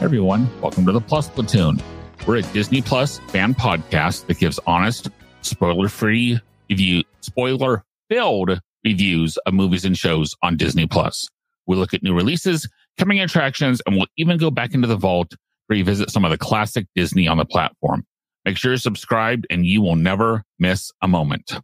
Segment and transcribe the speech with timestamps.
[0.00, 0.48] Everyone.
[0.60, 1.82] Welcome to the Plus Platoon.
[2.24, 5.08] We're a Disney Plus fan podcast that gives honest,
[5.42, 6.38] spoiler-free
[6.70, 11.28] review, spoiler-filled reviews of movies and shows on Disney Plus.
[11.66, 15.30] We look at new releases, coming attractions, and we'll even go back into the vault
[15.30, 15.38] to
[15.68, 18.06] revisit some of the classic Disney on the platform.
[18.44, 21.58] Make sure you're subscribed and you will never miss a moment.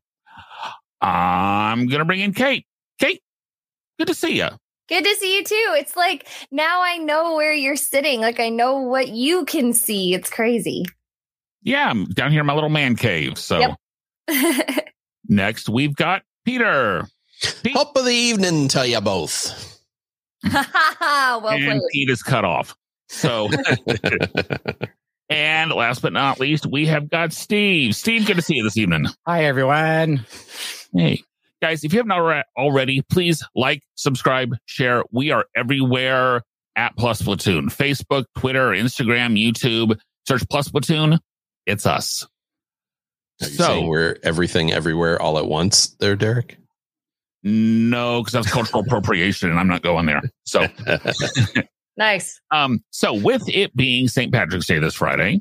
[1.01, 2.67] I'm going to bring in Kate.
[2.99, 3.23] Kate,
[3.97, 4.49] good to see you.
[4.89, 5.75] Good to see you too.
[5.79, 8.21] It's like now I know where you're sitting.
[8.21, 10.15] Like I know what you can see.
[10.15, 10.85] It's crazy.
[11.63, 13.39] Yeah, I'm down here in my little man cave.
[13.39, 13.77] So
[14.29, 14.89] Yep.
[15.29, 17.07] next we've got Peter.
[17.63, 19.81] Pete, Top of the evening to you both.
[20.53, 21.81] well and played.
[21.93, 22.77] Pete is cut off.
[23.09, 23.49] So,
[25.29, 27.95] and last but not least, we have got Steve.
[27.95, 29.07] Steve, good to see you this evening.
[29.27, 30.25] Hi, everyone.
[30.95, 31.23] Hey,
[31.65, 35.03] guys, if you haven't already, please like, subscribe, share.
[35.11, 36.43] We are everywhere
[36.77, 39.99] at Plus Platoon Facebook, Twitter, Instagram, YouTube.
[40.29, 41.19] Search Plus Platoon.
[41.65, 42.27] It's us.
[43.41, 46.59] Are you So- saying we're everything everywhere all at once there, Derek?
[47.43, 50.21] No, because that's cultural appropriation, and I'm not going there.
[50.45, 50.67] So,
[51.97, 52.41] Nice.
[52.51, 54.31] um, so with it being St.
[54.31, 55.41] Patrick's Day this Friday,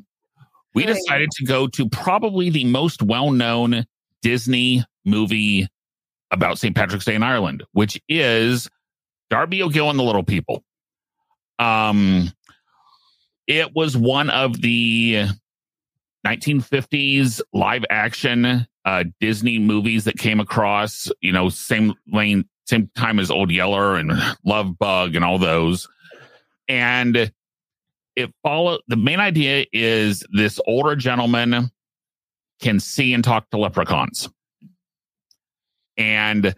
[0.74, 3.84] we decided to go to probably the most well-known
[4.22, 5.68] Disney movie
[6.34, 6.76] about St.
[6.76, 8.68] Patrick's Day in Ireland, which is
[9.30, 10.62] Darby O'Gill and the Little People.
[11.58, 12.32] Um,
[13.46, 15.26] it was one of the
[16.26, 23.18] 1950s live action uh, Disney movies that came across, you know, same lane, same time
[23.18, 24.12] as Old Yeller and
[24.44, 25.88] Love Bug and all those.
[26.68, 27.32] And
[28.16, 31.70] it follow the main idea is this older gentleman
[32.60, 34.28] can see and talk to leprechauns.
[35.96, 36.54] And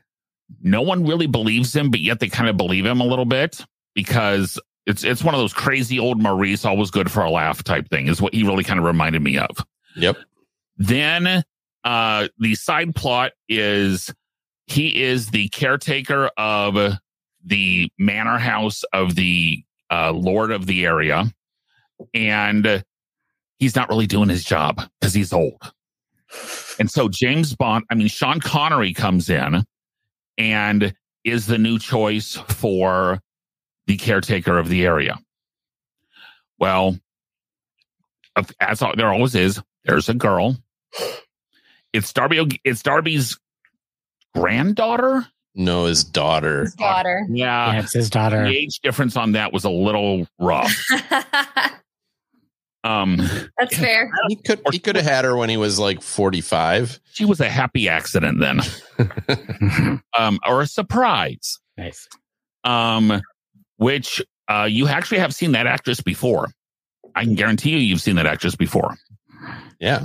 [0.63, 3.65] no one really believes him, but yet they kind of believe him a little bit
[3.95, 7.89] because it's it's one of those crazy old Maurice, always good for a laugh type
[7.89, 9.51] thing, is what he really kind of reminded me of.
[9.97, 10.17] Yep.
[10.77, 11.43] Then
[11.85, 14.13] uh the side plot is
[14.67, 16.99] he is the caretaker of
[17.45, 21.33] the manor house of the uh lord of the area
[22.13, 22.83] and
[23.59, 25.73] he's not really doing his job because he's old.
[26.79, 29.65] And so James Bond, I mean Sean Connery comes in
[30.39, 30.95] and
[31.25, 33.21] is the new choice for
[33.87, 35.19] the caretaker of the area.
[36.59, 36.99] Well,
[38.61, 40.57] as there always is, there's a girl.
[41.93, 42.61] It's Darby.
[42.65, 43.39] It's Darby's
[44.35, 45.27] granddaughter.
[45.55, 46.63] No, his daughter.
[46.63, 47.25] His daughter.
[47.31, 48.45] Yeah, yeah, it's his daughter.
[48.45, 50.75] the age difference on that was a little rough.
[52.87, 53.17] Um,
[53.59, 54.11] That's fair.
[54.29, 57.01] He could he could have had her when he was like 45.
[57.13, 58.61] she was a happy accident then,
[60.19, 61.59] um, or a surprise.
[61.77, 62.07] nice.
[62.65, 63.21] Um,
[63.79, 66.49] which uh, you actually have seen that actress before.
[67.15, 68.95] I can guarantee you, you've seen that actress before.
[69.81, 70.05] Yeah.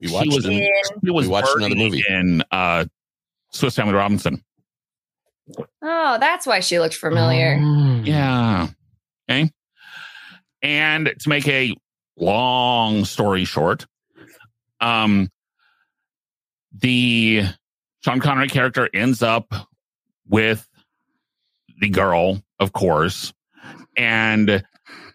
[0.00, 0.52] We She watched was- him.
[0.52, 0.66] Yeah.
[1.04, 2.02] She was We watched another movie.
[2.08, 2.84] in uh,
[3.52, 4.42] Swiss Family Robinson.
[5.82, 7.56] Oh, that's why she looked familiar.
[7.58, 8.06] Mm.
[8.06, 8.68] Yeah.
[9.30, 9.50] Okay.
[10.62, 11.74] And to make a
[12.16, 13.86] long story short,
[14.80, 15.30] um,
[16.72, 17.44] the
[18.04, 19.52] Sean Connery character ends up
[20.28, 20.68] with
[21.80, 23.32] the girl, of course,
[23.96, 24.64] and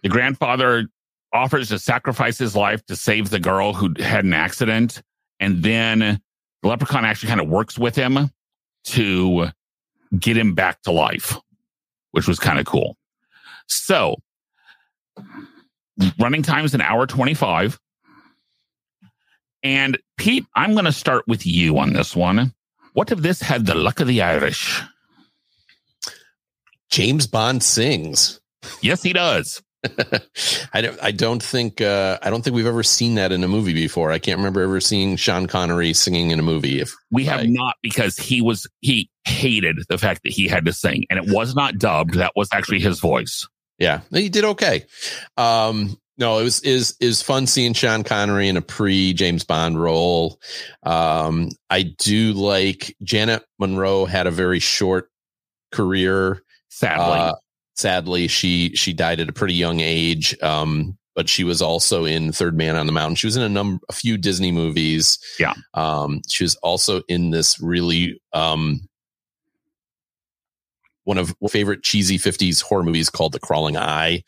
[0.03, 0.88] the grandfather
[1.34, 5.02] offers to sacrifice his life to save the girl who had an accident.
[5.40, 8.32] And then the leprechaun actually kind of works with him
[8.85, 9.47] to
[10.17, 11.38] get him back to life,
[12.11, 12.96] which was kind of cool.
[13.67, 14.16] So,
[16.20, 17.79] running time is an hour 25.
[19.64, 22.53] And Pete, I'm going to start with you on this one.
[22.94, 24.82] What if this had the luck of the Irish?
[26.90, 28.40] James Bond sings.
[28.82, 29.61] Yes, he does.
[30.73, 33.47] I don't I don't think uh I don't think we've ever seen that in a
[33.47, 34.11] movie before.
[34.11, 36.82] I can't remember ever seeing Sean Connery singing in a movie.
[36.82, 37.49] If We have Right.
[37.49, 41.32] not because he was he hated the fact that he had to sing, and it
[41.34, 42.16] was not dubbed.
[42.16, 43.47] That was actually his voice.
[43.78, 44.85] Yeah, he did okay.
[45.38, 49.79] Um, no, it was is is fun seeing Sean Connery in a pre James Bond
[49.82, 50.40] role.
[50.84, 55.09] Um, I do like Janet Munro had a very short
[55.72, 56.41] career.
[56.70, 57.34] Sadly, Uh,
[57.76, 60.35] sadly, she she died at a pretty young age.
[60.41, 63.16] Um, but she was also in Third Man on the Mountain.
[63.16, 65.18] She was in a number, a few Disney movies.
[65.40, 65.56] Yeah.
[65.73, 68.88] Um, she was also in this really um,
[71.08, 74.24] one of my favorite cheesy 50s horror movies called The Crawling Eye,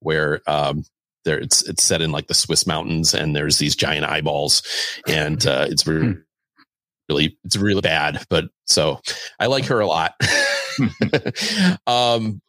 [0.00, 0.82] where um,
[1.26, 4.62] there it's it's set in like the Swiss mountains and there's these giant eyeballs
[5.06, 6.16] and uh, it's really,
[7.10, 8.24] really it's really bad.
[8.30, 9.00] But so
[9.38, 10.14] I like her a lot.
[11.86, 12.40] um,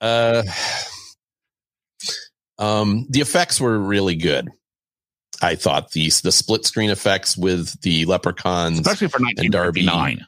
[0.00, 0.42] uh,
[2.58, 4.48] um, the effects were really good.
[5.40, 10.26] I thought these the split screen effects with the leprechauns, especially for 1959.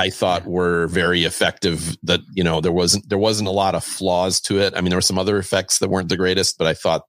[0.00, 1.98] I thought were very effective.
[2.02, 4.72] That you know there wasn't there wasn't a lot of flaws to it.
[4.74, 7.02] I mean, there were some other effects that weren't the greatest, but I thought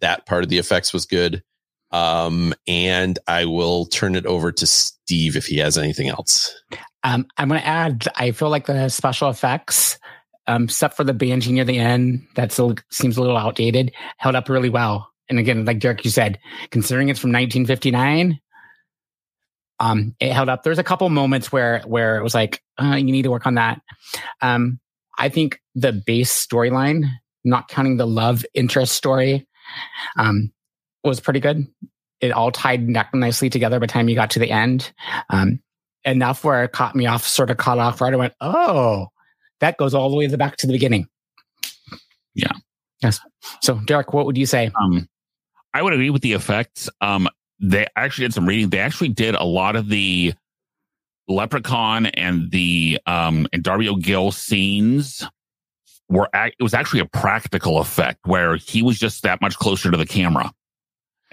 [0.00, 1.42] that part of the effects was good.
[1.92, 6.52] Um, and I will turn it over to Steve if he has anything else.
[7.04, 8.08] Um, I'm going to add.
[8.16, 9.96] I feel like the special effects,
[10.48, 12.50] um, except for the banshee near the end, that
[12.90, 15.08] seems a little outdated, held up really well.
[15.28, 16.40] And again, like Derek, you said,
[16.70, 18.40] considering it's from 1959,
[19.80, 20.62] um, it held up.
[20.62, 23.54] There's a couple moments where where it was like, uh, you need to work on
[23.54, 23.80] that.
[24.42, 24.80] Um,
[25.18, 27.04] I think the base storyline,
[27.44, 29.46] not counting the love interest story,
[30.16, 30.52] um,
[31.04, 31.66] was pretty good.
[32.20, 34.92] It all tied nicely together by the time you got to the end.
[35.30, 35.60] Um,
[36.04, 38.14] enough where it caught me off, sort of caught off guard.
[38.14, 39.08] I went, oh,
[39.60, 41.08] that goes all the way back to the beginning.
[42.34, 42.52] Yeah.
[43.02, 43.20] Yes.
[43.62, 44.70] So, Derek, what would you say?
[44.80, 45.08] Um,
[45.74, 46.88] I would agree with the effects.
[47.00, 47.28] Um,
[47.60, 48.70] they actually did some reading.
[48.70, 50.34] They actually did a lot of the
[51.28, 55.26] Leprechaun and the um and Darby O'Gill scenes
[56.08, 59.90] were act, it was actually a practical effect where he was just that much closer
[59.90, 60.52] to the camera,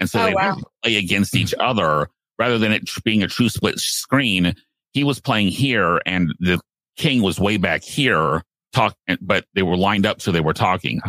[0.00, 0.56] and so Oh, they wow.
[0.82, 4.56] play against each other rather than it being a true split screen.
[4.92, 6.60] He was playing here, and the
[6.96, 8.42] king was way back here.
[8.72, 11.00] Talk, but they were lined up, so they were talking.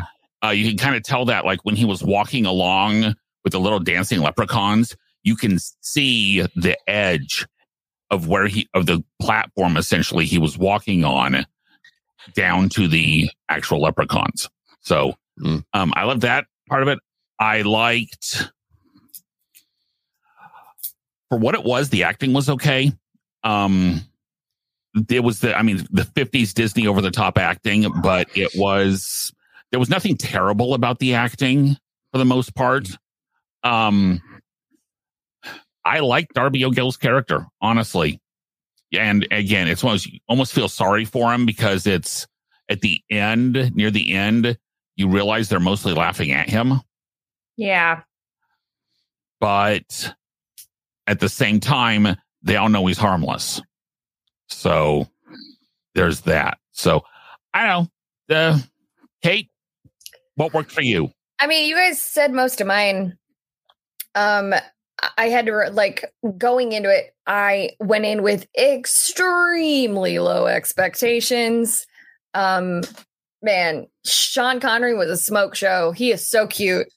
[0.44, 3.60] Uh, you can kind of tell that, like when he was walking along with the
[3.60, 4.96] little dancing leprechauns,
[5.26, 7.46] you can see the edge
[8.12, 11.46] of where he of the platform essentially he was walking on
[12.34, 14.50] down to the actual leprechauns.
[14.82, 15.66] So Mm.
[15.74, 16.98] um I love that part of it.
[17.42, 18.50] I liked
[21.30, 22.94] for what it was, the acting was okay.
[23.44, 24.02] Um
[24.94, 29.34] there was the I mean the 50s Disney over the top acting, but it was
[29.72, 31.76] there was nothing terrible about the acting
[32.14, 32.88] for the most part.
[33.64, 34.22] Um
[35.86, 38.20] I like Darby O'Gill's character, honestly.
[38.92, 42.28] And again, it's one of those, you almost feel sorry for him because it's
[42.70, 44.58] at the end, near the end,
[44.96, 46.82] you realize they're mostly laughing at him.
[47.56, 48.02] Yeah.
[49.40, 50.14] But
[51.06, 53.62] at the same time, they all know he's harmless.
[54.48, 55.08] So
[55.94, 56.58] there's that.
[56.72, 57.04] So
[57.54, 57.90] I don't
[58.30, 58.36] know.
[58.36, 58.60] Uh,
[59.22, 59.50] Kate,
[60.36, 61.12] what worked for you?
[61.40, 63.18] I mean, you guys said most of mine.
[64.14, 64.54] Um,
[65.18, 66.06] I- had to like
[66.38, 67.14] going into it.
[67.28, 71.86] I went in with extremely low expectations.
[72.34, 72.82] Um,
[73.42, 75.92] man, Sean Connery was a smoke show.
[75.92, 76.88] He is so cute.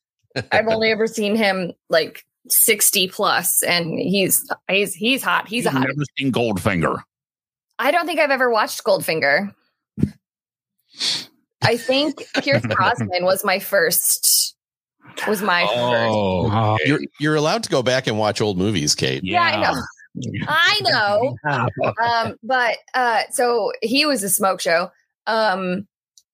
[0.53, 5.49] I've only ever seen him like sixty plus, and he's he's he's hot.
[5.49, 5.87] He's a You've hot.
[5.88, 7.02] never seen Goldfinger.
[7.78, 9.52] I don't think I've ever watched Goldfinger.
[11.62, 14.57] I think Pierce Brosnan was my first.
[15.27, 15.77] Was my first.
[15.79, 19.23] Oh, Oh, You're you're allowed to go back and watch old movies, Kate.
[19.25, 19.83] Yeah, I know.
[20.49, 21.37] I know.
[22.03, 24.91] um, but uh, so he was a smoke show.
[25.27, 25.87] Um,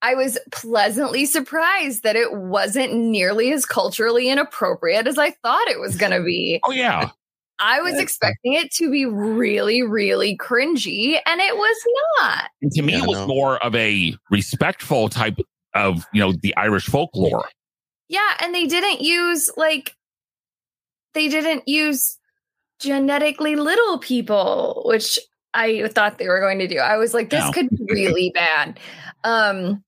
[0.02, 5.81] I was pleasantly surprised that it wasn't nearly as culturally inappropriate as I thought it
[5.81, 6.61] was going to be.
[6.64, 7.11] Oh, yeah.
[7.59, 11.76] I was expecting it to be really, really cringy, and it was
[12.21, 12.50] not.
[12.61, 13.26] And to me, Yeah, it was no.
[13.28, 15.38] more of a respectful type
[15.75, 17.45] of, you know, the Irish folklore.
[18.08, 19.96] Yeah, and they didn't use like
[21.14, 22.18] they didn't use
[22.80, 25.18] genetically little people, which
[25.54, 26.78] I thought they were going to do.
[26.78, 27.52] I was like, this No.
[27.52, 28.78] could be really bad.
[29.23, 29.82] Um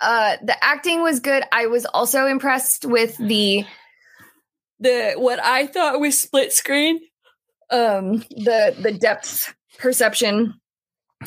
[0.00, 1.42] uh the acting was good.
[1.52, 3.64] I was also impressed with the
[4.78, 7.00] the what I thought was split screen.
[7.70, 10.54] Um the the depth perception.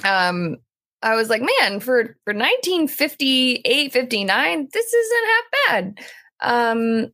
[0.04, 0.58] Um
[1.02, 6.00] I was like, man, for for 1958, 59, this isn't half bad.
[6.42, 7.08] Um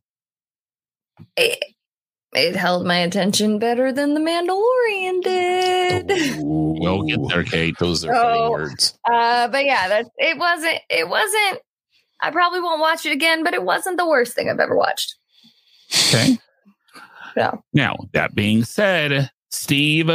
[1.36, 1.62] it,
[2.34, 6.36] it held my attention better than the Mandalorian did.
[6.38, 7.78] We'll get there, Kate.
[7.78, 8.50] Those are funny Oh.
[8.50, 8.98] words.
[9.10, 11.60] Uh but yeah, that it wasn't it wasn't
[12.20, 15.16] I probably won't watch it again, but it wasn't the worst thing I've ever watched.
[16.08, 16.38] Okay.
[17.36, 17.52] Yeah.
[17.74, 20.10] Now, that being said, Steve,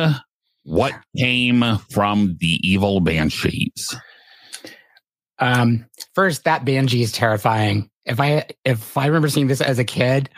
[0.63, 3.95] what came from the evil banshees?
[5.39, 7.89] Um, first, that Banshee is terrifying.
[8.05, 10.29] If I if I remember seeing this as a kid,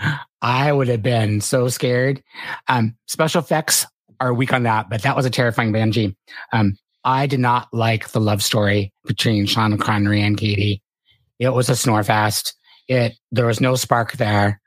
[0.42, 2.24] I would have been so scared.
[2.68, 3.86] Um, special effects
[4.20, 6.16] are weak on that, but that was a terrifying Banshee.
[6.52, 10.82] Um, I did not like the love story between Sean Connery and Katie.
[11.40, 12.56] It was a snore fest.
[12.88, 14.62] It there was no spark there.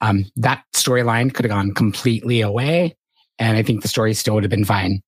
[0.00, 2.96] Um, that storyline could have gone completely away,
[3.40, 5.02] and I think the story still would have been fine.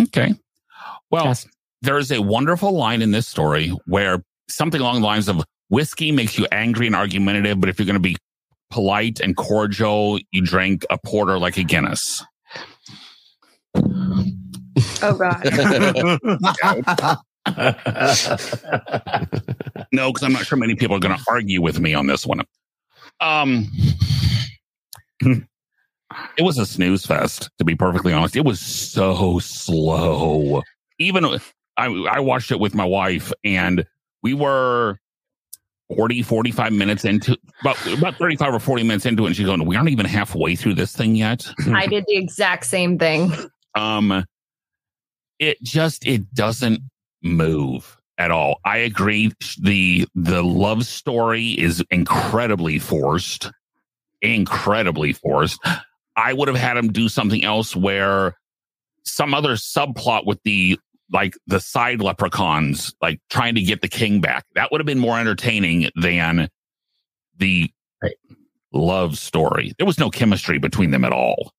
[0.00, 0.34] Okay.
[1.10, 1.46] Well, Yes.
[1.82, 6.38] there's a wonderful line in this story where something along the lines of whiskey makes
[6.38, 8.16] you angry and argumentative, but if you're going to be
[8.70, 12.24] polite and cordial, you drink a porter like a Guinness.
[15.02, 15.42] Oh God.
[19.92, 22.26] No, because I'm not sure many people are going to argue with me on this
[22.26, 22.40] one.
[23.20, 23.70] Um,
[26.36, 28.36] it was a snooze fest, to be perfectly honest.
[28.36, 30.62] It was so slow.
[30.98, 31.24] Even
[31.76, 33.84] I, I watched it with my wife, and
[34.22, 34.98] we were
[35.94, 39.28] 40, 45 minutes into about about 35 or 40 minutes into it.
[39.28, 41.46] And she's going, We aren't even halfway through this thing yet.
[41.72, 43.32] I did the exact same thing.
[43.74, 44.24] um
[45.38, 46.80] it just it doesn't
[47.22, 53.50] move at all i agree the the love story is incredibly forced
[54.20, 55.58] incredibly forced
[56.16, 58.36] i would have had him do something else where
[59.04, 60.78] some other subplot with the
[61.12, 64.98] like the side leprechauns like trying to get the king back that would have been
[64.98, 66.48] more entertaining than
[67.38, 67.70] the
[68.02, 68.16] Right.
[68.72, 71.52] love story there was no chemistry between them at all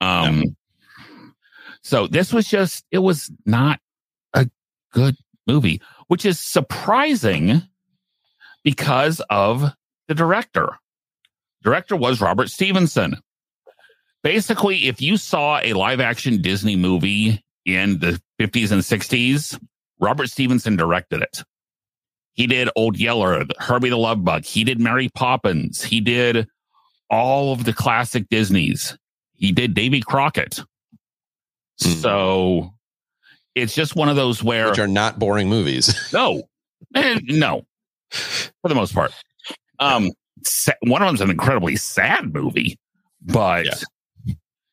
[0.00, 0.54] um
[1.82, 3.80] so this was just, it was not
[4.34, 4.48] a
[4.92, 5.16] good
[5.46, 7.62] movie, which is surprising
[8.62, 9.64] because of
[10.08, 10.78] the director.
[11.62, 13.16] Director was Robert Stevenson.
[14.22, 19.60] Basically, if you saw a live action Disney movie in the 50s and 60s,
[20.00, 21.42] Robert Stevenson directed it.
[22.34, 24.44] He did Old Yeller, Herbie the Love Bug.
[24.44, 25.82] He did Mary Poppins.
[25.82, 26.46] He did
[27.10, 28.96] all of the classic Disneys.
[29.34, 30.60] He did Davy Crockett.
[31.82, 31.90] Hmm.
[31.90, 32.74] So
[33.54, 35.94] it's just one of those where which are not boring movies.
[36.12, 36.44] no,
[36.94, 37.66] no,
[38.10, 39.12] for the most part.
[39.78, 40.10] Um,
[40.82, 42.78] one of them's an incredibly sad movie,
[43.20, 43.74] but Yeah.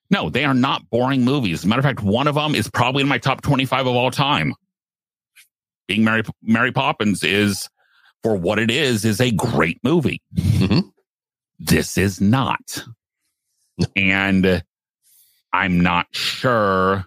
[0.09, 1.59] No, they are not boring movies.
[1.59, 3.95] As a matter of fact, one of them is probably in my top twenty-five of
[3.95, 4.53] all time.
[5.87, 7.69] Being Mary Mary Poppins is,
[8.23, 10.21] for what it is, is a great movie.
[10.35, 10.91] Mhm.
[11.59, 12.83] This is not,
[13.95, 14.63] and
[15.51, 17.05] I'm not sure.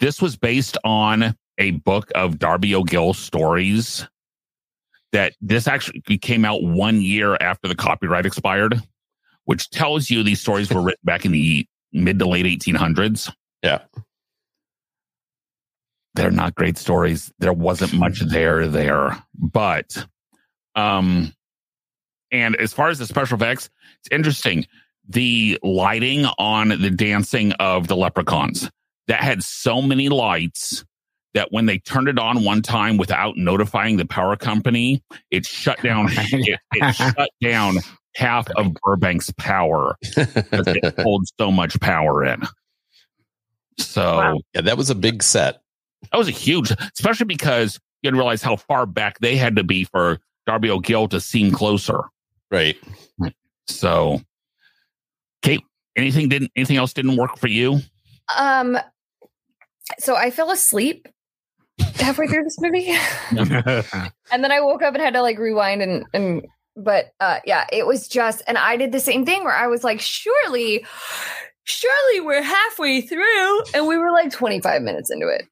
[0.00, 4.06] This was based on a book of Darby O'Gill stories
[5.12, 8.82] that this actually came out one year after the copyright expired,
[9.44, 13.32] which tells you these stories were written back in the mid to late 1800s.
[13.62, 13.80] Yeah.
[16.14, 17.32] They're not great stories.
[17.38, 20.06] There wasn't much there there, but
[20.74, 21.32] um
[22.30, 23.68] and as far as the special effects,
[24.00, 24.66] it's interesting.
[25.08, 28.70] The lighting on the dancing of the leprechauns
[29.08, 30.84] that had so many lights
[31.34, 35.82] that when they turned it on one time without notifying the power company, it shut
[35.82, 37.76] down it, it shut down
[38.14, 42.42] half of Burbank's power because it holds so much power in.
[43.78, 44.40] So Wow.
[44.54, 45.62] Yeah, that was a big set.
[46.10, 49.56] that was a huge, especially because you had to realize how far back they had
[49.56, 52.00] to be for Darby O'Gill to seem closer.
[52.50, 52.76] Right.
[53.66, 54.20] So,
[55.40, 55.62] Kate,
[55.96, 57.80] anything didn't anything else didn't work for you?
[58.36, 58.78] Um,
[59.98, 61.08] so I fell asleep
[62.02, 62.88] halfway through this movie,
[64.32, 66.46] and then I woke up and had to like rewind and and.
[66.74, 69.84] But uh, yeah, it was just, and I did the same thing where I was
[69.84, 70.86] like, surely,
[71.64, 75.42] surely we're halfway through, and we were like 25 minutes into it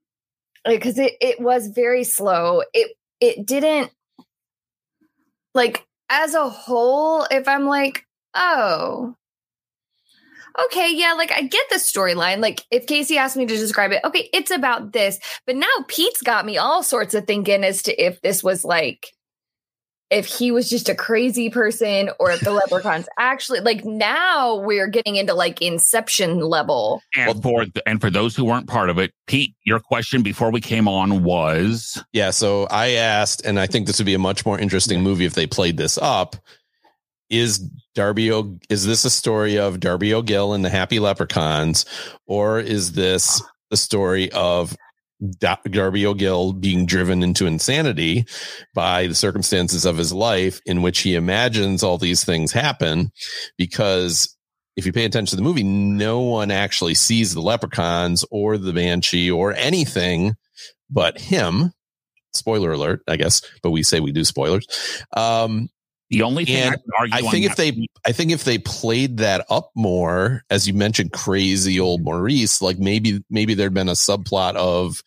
[0.66, 2.62] Like because it it was very slow.
[2.72, 3.90] It it didn't
[5.54, 7.26] like as a whole.
[7.30, 9.14] If I'm like, oh,
[10.66, 12.40] okay, yeah, like I get the storyline.
[12.40, 15.18] Like if Casey asked me to describe it, okay, it's about this.
[15.46, 19.12] But now Pete's got me all sorts of thinking as to if this was like
[20.10, 24.88] if he was just a crazy person or if the leprechauns actually like now we're
[24.88, 27.00] getting into like inception level.
[27.16, 30.60] And for and for those who weren't part of it, Pete, your question before we
[30.60, 32.30] came on was Yeah.
[32.30, 35.34] So I asked, and I think this would be a much more interesting movie if
[35.34, 36.36] they played this up.
[37.30, 37.58] Is
[37.94, 41.86] Darby o- is this a story of Darby O'Gill and the Happy Leprechauns,
[42.26, 44.76] or is this the story of
[45.38, 48.24] Darby O'Gill being driven into insanity
[48.74, 53.10] by the circumstances of his life, in which he imagines all these things happen
[53.58, 54.34] because
[54.76, 58.72] if you pay attention to the movie, no one actually sees the leprechauns or the
[58.72, 60.34] banshee or anything
[60.88, 61.72] but him.
[62.32, 64.66] Spoiler alert, I guess, but we say we do spoilers.
[65.16, 65.68] Um,
[66.10, 68.30] The only thing I, And can argue I on think if that- they, I think
[68.32, 73.54] if they played that up more, as you mentioned, crazy old Maurice, like maybe, maybe
[73.54, 75.02] there'd been a subplot of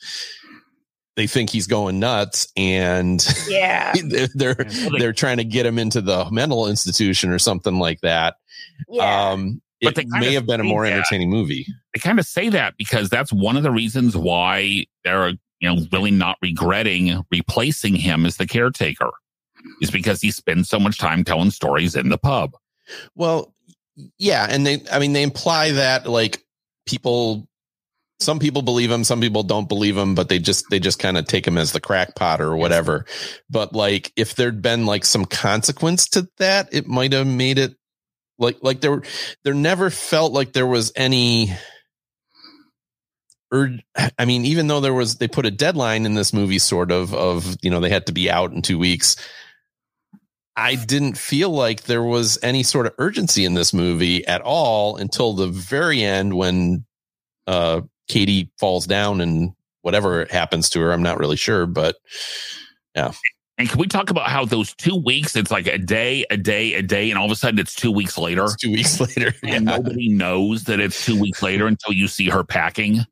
[1.16, 3.94] they think he's going nuts and Yeah.
[4.08, 7.78] they're they're, Well, they- they're trying to get him into the mental institution or something
[7.80, 8.36] like that.
[8.90, 9.32] Yeah.
[9.32, 10.94] Um, But it they may have been a more that.
[10.94, 11.68] entertaining movie.
[11.94, 15.30] they kind of say that because that's one of the reasons why they're
[15.60, 19.10] you know really not regretting replacing him as the caretaker
[19.84, 22.56] is because he spends so much time telling stories in the pub
[23.16, 23.54] Well,
[24.18, 26.44] yeah, and they, I mean, they imply that like
[26.86, 27.48] people,
[28.20, 31.18] some people believe him, some people don't believe him, but they just they just kind
[31.18, 33.06] of take him as the crackpot or whatever.
[33.50, 37.76] But like, if there'd been like some consequence to that, it might have made it
[38.40, 39.04] like like there
[39.44, 41.54] there never felt like there was any.
[44.18, 47.14] I mean, even though there was, they put a deadline in this movie, sort of,
[47.14, 49.16] of you know, they had to be out in two weeks.
[50.56, 54.98] I didn't feel like there was any sort of urgency in this movie at all
[54.98, 56.86] until the very end when
[57.48, 60.92] uh, Katie falls down and whatever happens to her.
[60.92, 61.96] I'm not really sure, but
[62.96, 63.12] yeah.
[63.58, 66.76] and can we talk about how those two weeks it's like a day a day
[66.76, 69.34] a day and all of a sudden it's two weeks later it's two weeks later.
[69.42, 73.06] Yeah, and nobody knows that it's two weeks later until you see her packing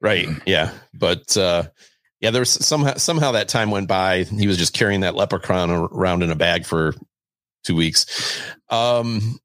[0.00, 0.28] right.
[0.46, 1.64] Yeah, but uh,
[2.20, 4.24] yeah, there was somehow somehow that time went by.
[4.24, 6.94] He was just carrying that leprechaun around in a bag for
[7.64, 8.40] two weeks.
[8.70, 9.38] Um,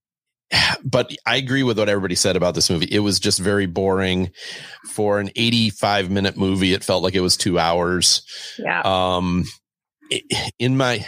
[0.84, 2.88] but I agree with what everybody said about this movie.
[2.90, 4.32] It was just very boring
[4.92, 6.74] for an 85 minute movie.
[6.74, 8.24] It felt like it was two hours.
[8.58, 8.82] yeah.
[8.84, 9.46] Um,
[10.60, 11.06] in my,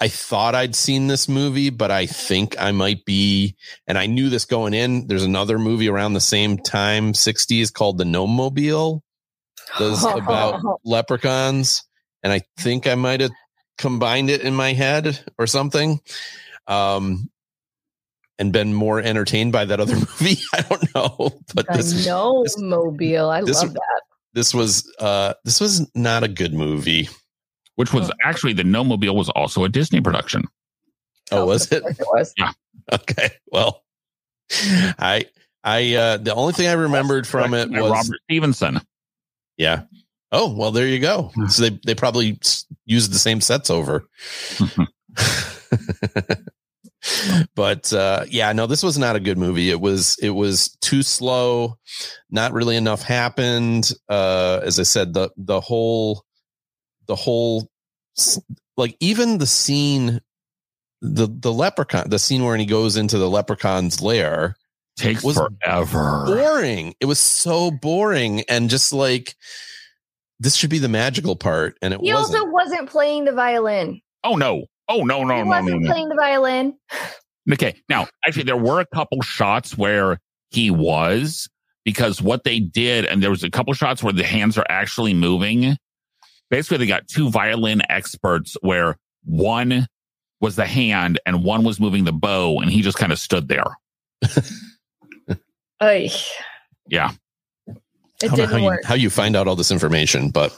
[0.00, 3.56] I thought I'd seen this movie, but I think I might be,
[3.86, 5.06] and I knew this going in.
[5.06, 9.02] There's another movie around the same time, 60s called The Gnome Mobile.
[9.78, 11.84] Does about leprechauns,
[12.22, 13.30] and I think I might have
[13.78, 16.00] combined it in my head or something.
[16.66, 17.28] Um,
[18.38, 20.38] and been more entertained by that other movie.
[20.54, 23.30] I don't know, but this the no this- mobile.
[23.30, 24.02] I this- love that.
[24.32, 27.08] this was uh this was not a good movie.
[27.76, 30.44] which was actually the Gnome Mobile was also a disney production
[31.30, 31.82] Oh, was it?
[31.82, 32.54] course it was.
[32.92, 33.30] Okay.
[33.50, 33.82] Well,
[34.98, 35.26] I
[35.62, 38.80] I uh the only thing I remembered from it was robert stevenson
[39.56, 39.82] yeah.
[40.30, 41.30] Oh, well there you go.
[41.48, 42.38] So they they probably
[42.86, 44.06] used the same sets over.
[47.54, 49.70] but uh yeah, no this was not a good movie.
[49.70, 51.78] It was it was too slow.
[52.30, 53.92] Not really enough happened.
[54.08, 56.24] Uh as I said the the whole
[57.06, 57.70] the whole
[58.76, 60.20] like even the scene
[61.00, 64.56] the the leprechaun the scene where he goes into the leprechaun's lair
[65.02, 69.34] takes Was forever boring it was so boring and just like
[70.40, 74.00] this should be the magical part and it He wasn't also wasn't playing the violin.
[74.24, 75.88] oh no oh no no he no no, wasn't no.
[75.90, 76.74] playing the violin.
[77.50, 77.74] Okay.
[77.88, 81.48] Now, actually, there were a couple shots where he was
[81.84, 85.14] because what they did, and there was a couple shots where the hands are actually
[85.14, 85.76] moving.
[86.50, 89.86] Basically, they got two violin experts where one
[90.40, 93.48] was the hand and one was moving the bow, and he just kind of stood
[93.48, 93.76] there.
[95.82, 96.10] Ay.
[96.88, 97.10] Yeah.
[97.66, 97.76] It
[98.22, 100.54] I don't know didn't how you, how you find out all this information but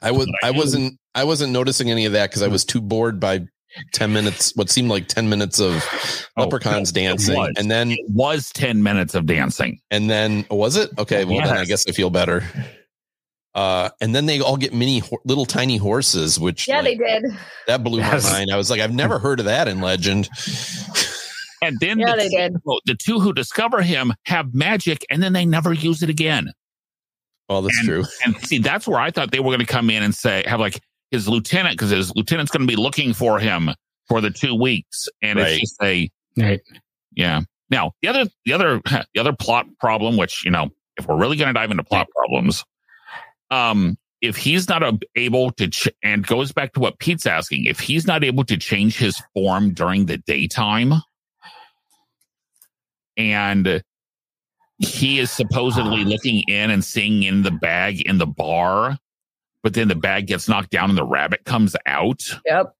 [0.00, 2.80] i was I i wasn't i wasn't noticing any of that because i was too
[2.80, 3.46] bored by
[3.94, 5.82] 10 minutes what seemed like 10 minutes of
[6.36, 7.52] Oh, leprechauns no, it dancing was.
[7.56, 9.80] and then It was 10 minutes of dancing.
[9.90, 12.44] and then was it okay well then i guess i feel better
[13.56, 17.20] uh and then they all get mini ho- little tiny horses which Yeah, like, they
[17.20, 17.24] did.
[17.66, 18.22] that blew Yes.
[18.24, 20.28] my mind i was like i've never heard of that in legend
[21.64, 22.52] And then Yeah, the, they did.
[22.66, 26.52] two, the two who discover him have magic and then they never use it again.
[27.48, 29.90] well that's And- true And see, that's where I thought they were going to come
[29.90, 33.38] in and say, have like his lieutenant, because his lieutenant's going to be looking for
[33.38, 33.70] him
[34.08, 35.08] for the two weeks.
[35.22, 35.52] And Right.
[35.52, 36.60] it's just a, Right.
[37.12, 37.40] yeah.
[37.70, 41.36] Now, the other, the other, the other plot problem, which, you know, if we're really
[41.36, 42.64] going to dive into plot problems,
[43.50, 44.82] um, if he's not
[45.16, 48.56] able to, ch- and goes back to what Pete's asking, if he's not able to
[48.56, 50.94] change his form during the daytime,
[53.16, 53.82] and
[54.78, 56.06] he is supposedly ah.
[56.06, 58.98] looking in and seeing in the bag in the bar,
[59.62, 62.22] but then the bag gets knocked down and the rabbit comes out.
[62.46, 62.74] Yep.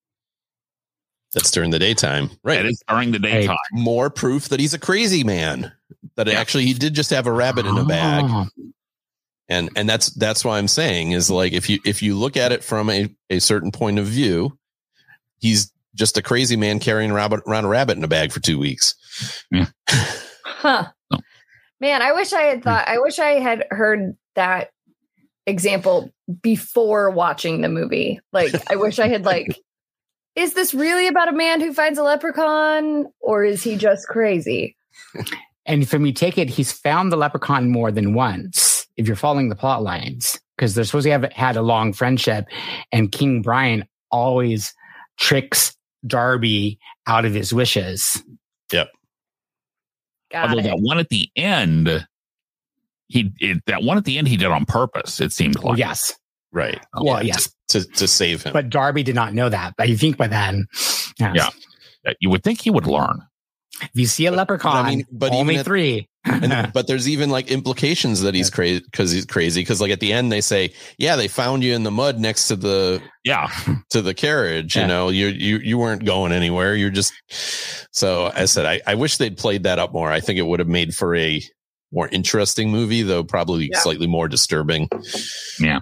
[1.33, 3.57] that's during the daytime right That is during the daytime.
[3.73, 5.73] more proof that he's a crazy man.
[6.17, 6.35] That Yeah.
[6.35, 8.47] actually he did just have a rabbit in a bag, Oh,
[9.49, 12.53] and and that's that's why I'm saying is like if you if you look at
[12.53, 14.57] it from a a certain point of view,
[15.39, 18.59] he's just a crazy man carrying around, around a rabbit in a bag for two
[18.59, 18.95] weeks.
[20.65, 20.87] Huh.
[21.13, 21.19] Oh.
[21.79, 22.63] Man, I wish I had hmm.
[22.63, 24.71] thought, I wish I had heard that
[25.47, 26.11] example
[26.43, 28.21] before watching the movie.
[28.33, 29.61] Like, I wish I had, like,
[30.35, 34.77] is this really about a man who finds a leprechaun or is he just crazy?
[35.67, 38.87] And from you take it, he's found the leprechaun more than once.
[38.97, 42.47] If you're following the plot lines, because they're supposed to have had a long friendship,
[42.93, 44.75] and King Brian always
[45.19, 48.23] tricks Darby out of his wishes.
[50.35, 50.63] Got Although it.
[50.65, 52.07] that one at the end,
[53.09, 55.21] he it, that one at the end he did on purpose.
[55.21, 55.79] It seemed like.
[55.79, 56.13] yes.
[56.53, 56.85] Right.
[56.93, 57.55] Well, Yeah, yes.
[57.69, 58.53] To, to save him.
[58.53, 59.75] But Darby did not know that.
[59.77, 60.67] But you think by then,
[61.19, 61.33] yes.
[62.05, 62.13] Yeah.
[62.21, 63.21] You would think he would learn.
[63.81, 66.09] If you see a leprechaun, mean, but only even at- three.
[66.25, 70.01] And, but there's even like implications that he's crazy because he's crazy because like at
[70.01, 73.49] the end they say yeah they found you in the mud next to the Yeah.
[73.91, 74.83] to the carriage Yeah.
[74.83, 77.13] you know you you you weren't going anywhere you're just
[77.93, 80.61] so i said I, I wish they'd played that up more i think it would
[80.61, 81.43] have made for a
[81.93, 83.79] more interesting movie though probably Yeah.
[83.81, 84.89] slightly more disturbing
[85.61, 85.81] Yeah,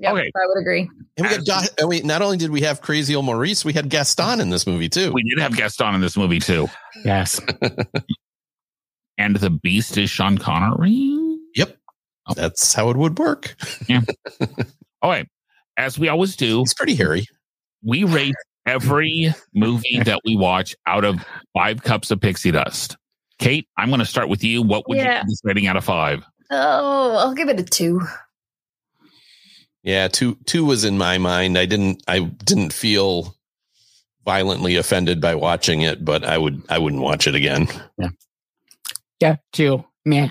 [0.00, 0.30] Okay.
[0.34, 0.90] I would agree.
[1.16, 3.88] and we got and we not only did we have crazy old maurice we had
[3.88, 6.66] gaston in this movie too We did have Gaston in this movie too.
[7.04, 7.40] yes.
[9.18, 11.38] And the beast is Sean Connery.
[11.54, 11.76] Yep.
[12.26, 12.34] Oh.
[12.34, 13.54] That's how it would work
[13.88, 14.00] yeah.
[15.02, 15.28] All right.
[15.76, 17.26] As we always do, he's pretty hairy
[17.84, 18.34] we rate
[18.66, 21.22] every movie that we watch out of
[21.52, 22.96] five cups of pixie dust.
[23.38, 24.62] Kate, I'm going to start with you.
[24.62, 25.16] What would Yeah.
[25.16, 26.24] you give this rating out of five?
[26.50, 28.00] Oh, I'll give it a two.
[29.82, 31.58] Yeah, two two was in my mind.
[31.58, 33.36] I didn't I didn't feel
[34.24, 37.68] violently offended by watching it, but I would I wouldn't watch it again.
[37.98, 38.08] Yeah.
[39.52, 39.84] Two.
[40.04, 40.28] Meh.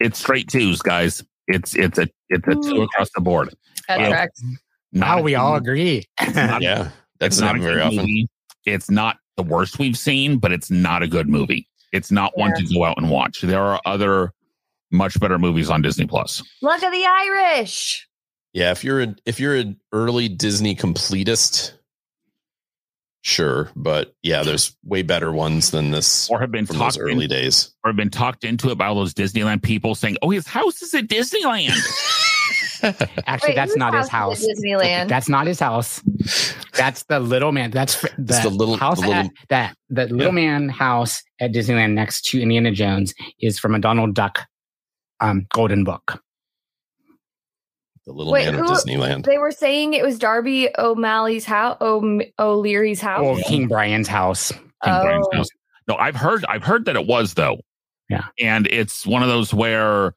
[0.00, 1.22] It's straight twos, guys.
[1.46, 3.54] It's it's a it's a two across the board.
[3.88, 4.08] That Yeah.
[4.10, 4.42] tracks.
[4.92, 6.04] Now we all agree.
[6.34, 6.90] not- Yeah.
[7.18, 7.96] That's It's not a very often.
[7.96, 8.28] movie.
[8.64, 11.66] It's not the worst we've seen, but it's not a good movie.
[11.92, 13.40] It's not one to go out and watch.
[13.40, 14.32] There are other
[14.90, 16.42] much better movies on Disney Plus.
[16.62, 18.06] Look at the Irish.
[18.52, 21.72] Yeah, if you're a, if you're an early Disney completist,
[23.22, 27.24] sure, but yeah, there's way better ones than this Or have been from those early
[27.24, 27.74] in, days.
[27.84, 30.82] or have been talked into it by all those Disneyland people saying, "Oh, his house
[30.82, 31.74] is at Disneyland."
[33.26, 34.44] Actually, Wait, that's whose not his house.
[34.46, 35.08] Disneyland.
[35.08, 36.00] That's not his house.
[36.74, 37.72] That's the little man.
[37.72, 41.94] That's the, the little- house the little- at, that the little man house at Disneyland
[41.94, 44.46] next to Indiana Jones is from a Donald Duck
[45.20, 46.22] um, golden book.
[48.08, 49.26] The little Wait, man of Disneyland.
[49.26, 53.22] they were saying it was Darby O'Malley's house, o- O'Leary's house.
[53.22, 54.50] Or King Brian's house.
[54.50, 55.02] King oh.
[55.02, 55.36] Brian's Oh.
[55.36, 55.48] house.
[55.86, 57.58] No, I've heard I've heard that it was though.
[58.08, 58.24] Yeah.
[58.40, 60.14] And it's one of those where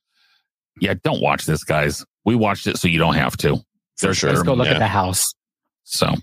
[0.79, 2.05] yeah, don't watch this, guys.
[2.23, 3.57] We watched it so you don't have to.
[3.97, 4.31] For sure.
[4.31, 4.73] Let's go look yeah.
[4.73, 5.33] at the house.
[5.83, 6.13] So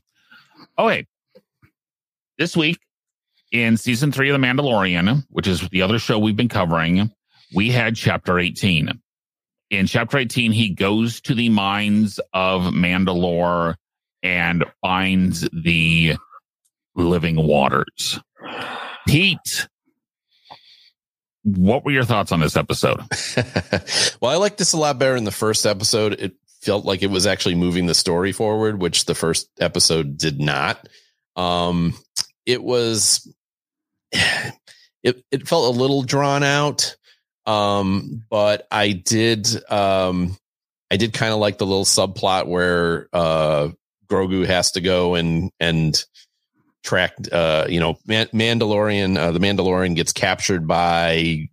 [0.79, 1.07] oh, okay.
[2.39, 2.79] This week
[3.53, 7.11] in season three of The Mandalorian, which is the other show we've been covering,
[7.55, 9.01] we had chapter 18.
[9.71, 13.75] In chapter 18, he goes to the mines of Mandalore
[14.23, 16.17] and finds the
[16.95, 18.19] living waters.
[19.07, 19.69] Pete,
[21.43, 22.99] what were your thoughts on this episode?
[24.21, 26.15] well, I like this a lot better in the first episode.
[26.15, 30.41] It felt like it was actually moving the story forward, which the first episode did
[30.41, 30.89] not.
[31.37, 31.95] Um,
[32.45, 33.33] it was,
[34.13, 36.97] it, it felt a little drawn out.
[37.49, 40.37] Um, but I did, um,
[40.91, 43.69] I did kind of like the little subplot where, uh,
[44.09, 46.03] Grogu has to go and, and,
[46.85, 51.49] track uh you know Man- mandalorian uh, the mandalorian gets captured by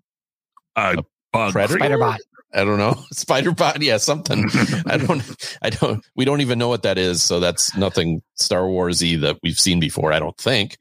[0.75, 1.01] Uh,
[1.34, 1.79] bug Predator?
[1.79, 2.19] Spider bot.
[2.53, 3.03] I don't know.
[3.12, 3.81] Spider bot.
[3.81, 4.45] Yeah, something.
[4.86, 5.23] I don't,
[5.62, 7.21] I don't, we don't even know what that is.
[7.21, 10.13] So that's nothing Star Warsy that we've seen before.
[10.13, 10.77] I don't think.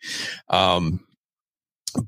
[0.49, 1.01] Um,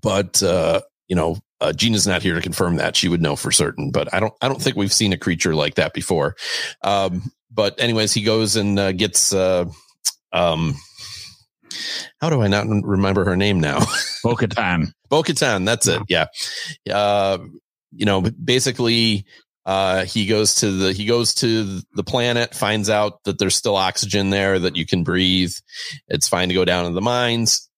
[0.02, 3.50] but, uh, you know, uh, Gina's not here to confirm that she would know for
[3.50, 6.36] certain, but I don't, I don't think we've seen a creature like that before.
[6.82, 9.64] Um, but anyways, he goes and uh, gets, uh,
[10.32, 10.74] um,
[12.20, 13.78] how do I not remember her name now?
[14.22, 14.92] Bo-Katan.
[15.08, 16.02] Bo Katan, that's it.
[16.08, 16.26] Yeah.
[16.90, 17.38] Uh,
[17.92, 19.24] you know, basically,
[19.64, 23.76] uh, he goes to the, he goes to the planet, finds out that there's still
[23.76, 25.52] oxygen there that you can breathe.
[26.08, 27.68] It's fine to go down to the mines.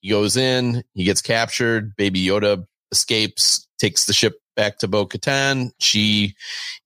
[0.00, 1.96] He goes in, he gets captured.
[1.96, 5.70] Baby Yoda escapes, takes the ship back to Bo Katan.
[5.80, 6.34] She,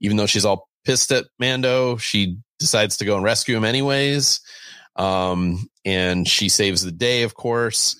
[0.00, 4.40] even though she's all pissed at Mando, she decides to go and rescue him anyways.
[4.94, 7.96] Um, and she saves the day, of course.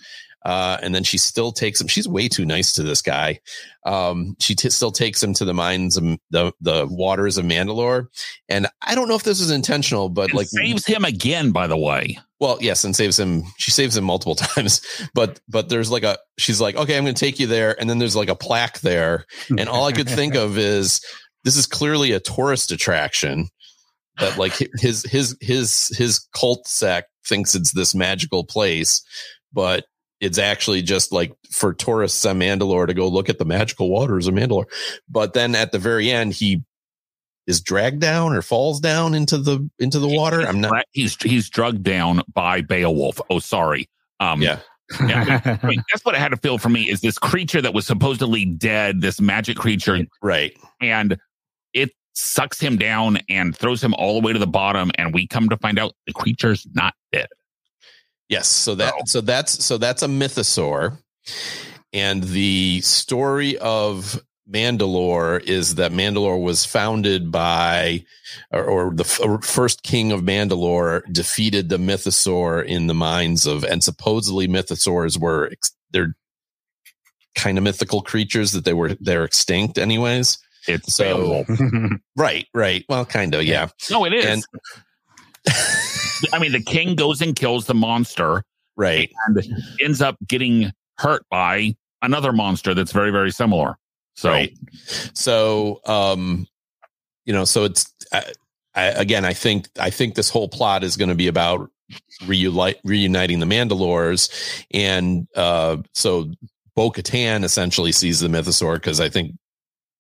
[0.47, 1.89] Uh, and then she still takes him.
[1.89, 3.41] She's way too nice to this guy.
[3.85, 8.07] Um, she t- still takes him to the mines of the, the waters of Mandalore.
[8.49, 11.67] And I don't know if this is intentional, but And like saves him again, by
[11.67, 12.21] the way.
[12.39, 13.43] well, yes, and saves him.
[13.59, 14.83] She saves him multiple times,
[15.15, 16.17] but but there's like a.
[16.39, 18.79] She's like, okay, I'm going to take you there, and then there's like a plaque
[18.83, 21.01] there, and all I could think of is
[21.43, 23.49] this is clearly a tourist attraction
[24.21, 29.03] that like his his his his cult sect thinks it's this magical place,
[29.53, 29.87] but
[30.21, 34.27] it's actually just like for tourists on Mandalore to go look at the magical waters
[34.27, 34.65] of Mandalore.
[35.09, 36.63] But then at the very end, he
[37.47, 40.41] is dragged down or falls down into the into the water.
[40.41, 40.85] I'm not.
[40.93, 43.21] He's he's drugged down by Beowulf.
[43.31, 43.89] Oh, sorry.
[44.21, 44.59] Um, Yeah.
[45.01, 47.75] yeah, I mean, that's what it had to feel for me is this creature that
[47.75, 50.57] was supposedly dead, this magic creature, Right.
[50.81, 51.19] and
[51.73, 54.91] it sucks him down and throws him all the way to the bottom.
[54.97, 57.27] And we come to find out the creature's not dead.
[58.29, 58.49] Yes.
[58.49, 59.03] So that Oh.
[59.07, 60.99] so that's so that's a mythosaur.
[61.93, 68.05] And the story of Mandalore is that Mandalore was founded by,
[68.53, 73.65] or, or the f- first king of Mandalore defeated the mythosaur in the mines of,
[73.65, 76.15] and supposedly mythosaurs were, ex- they're
[77.35, 80.39] kind of mythical creatures that they were, they're extinct anyways.
[80.69, 81.49] It's So- Beowulf.
[82.17, 82.47] Right.
[82.55, 82.85] Right.
[82.89, 83.43] Well, kind of.
[83.43, 83.69] Yeah.
[83.91, 84.25] No, it is.
[84.27, 84.45] And-
[86.33, 88.43] I mean, the king goes and kills the monster
[88.77, 89.11] Right.
[89.27, 89.43] and
[89.83, 93.77] ends up getting hurt by another monster that's very, very similar.
[94.17, 94.57] So, Right.
[95.15, 96.47] So, um,
[97.25, 98.23] you know, so it's I,
[98.75, 99.25] I, again.
[99.25, 101.71] I think I think this whole plot is going to be about
[102.27, 106.31] reunite, reuniting the Mandalores, and uh, so
[106.77, 109.33] Bo Katan essentially sees the Mythosaur because I think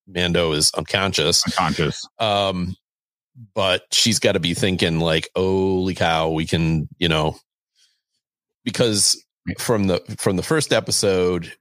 [0.07, 1.45] Mando is unconscious.
[1.47, 2.07] unconscious.
[2.19, 2.77] Um,
[3.55, 7.37] but she's got to be thinking like, "Holy cow, we can," you know,
[8.64, 9.22] because
[9.59, 11.53] from the from the first episode,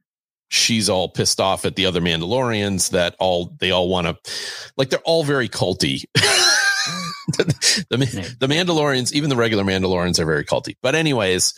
[0.49, 4.31] she's all pissed off at the other Mandalorians that all they all want to,
[4.77, 6.03] like, they're all very culty.
[6.13, 10.75] the, the, the Mandalorians, even the regular Mandalorians, are very culty.
[10.81, 11.53] But anyways.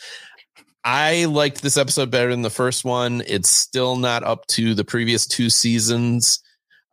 [0.83, 3.21] I liked this episode better than the first one.
[3.27, 6.41] It's still not up to the previous two seasons.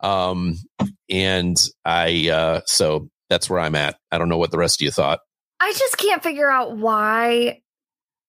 [0.01, 0.57] Um,
[1.09, 3.97] and I, uh, so that's where I'm at.
[4.11, 5.19] I don't know what the rest of you thought.
[5.59, 7.61] I just can't figure out why.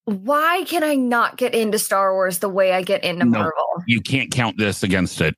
[0.05, 3.39] Why can I not get into Star Wars the way I get into No.
[3.41, 3.85] Marvel?
[3.89, 5.35] You can't count this against it.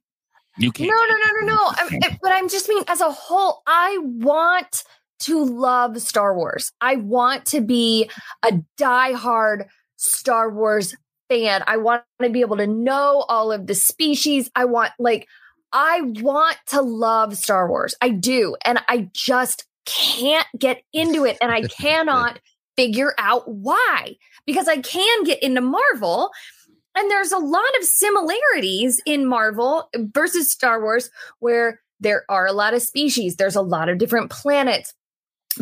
[0.58, 0.90] You can't.
[0.90, 1.72] no, no, no, no.
[1.78, 3.62] I'm, it- but I'm just mean as a whole.
[3.66, 4.84] I want
[5.20, 6.70] to love Star Wars.
[6.80, 8.10] I want to be
[8.44, 9.66] a diehard
[9.96, 10.94] Star Wars
[11.30, 11.64] fan.
[11.66, 14.50] I want to be able to know all of the species.
[14.54, 15.26] I want like
[15.72, 17.94] I want to love Star Wars.
[18.00, 22.40] I do, and I just can't get into it, and I cannot
[22.76, 26.30] figure out why because I can get into Marvel.
[26.94, 32.52] And there's a lot of similarities in Marvel versus Star Wars, where there are a
[32.52, 34.94] lot of species, there's a lot of different planets.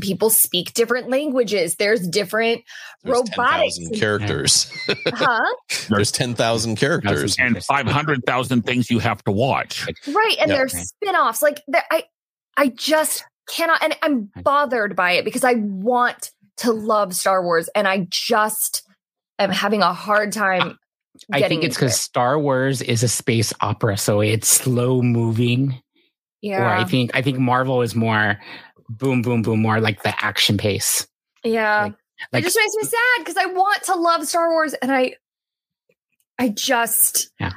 [0.01, 1.77] People speak different languages.
[1.77, 2.63] There's different
[3.03, 3.79] There's robotics.
[3.79, 4.71] 10,000 characters.
[5.15, 5.55] Huh?
[5.89, 7.37] There's 10,000 characters.
[7.39, 9.87] And 500,000 things you have to watch.
[10.07, 10.37] Right.
[10.41, 10.57] And Yeah.
[10.59, 11.41] there's spin-offs.
[11.43, 12.05] Like there, I
[12.59, 17.69] I just cannot and I'm bothered by it because I want to love Star Wars
[17.75, 18.83] and I just
[19.39, 20.79] am having a hard time
[21.33, 25.01] I getting think it's into because Star Wars is a space opera, so it's slow
[25.01, 25.81] moving.
[26.43, 26.53] it.
[26.53, 26.85] Or I Yeah.
[26.85, 28.39] think I think Marvel is more
[28.89, 31.07] boom, boom, boom, more like the action pace.
[31.45, 31.91] Yeah.
[32.33, 35.15] Like- it just makes me sad because I want to love Star Wars and I
[36.39, 37.53] I just Yeah.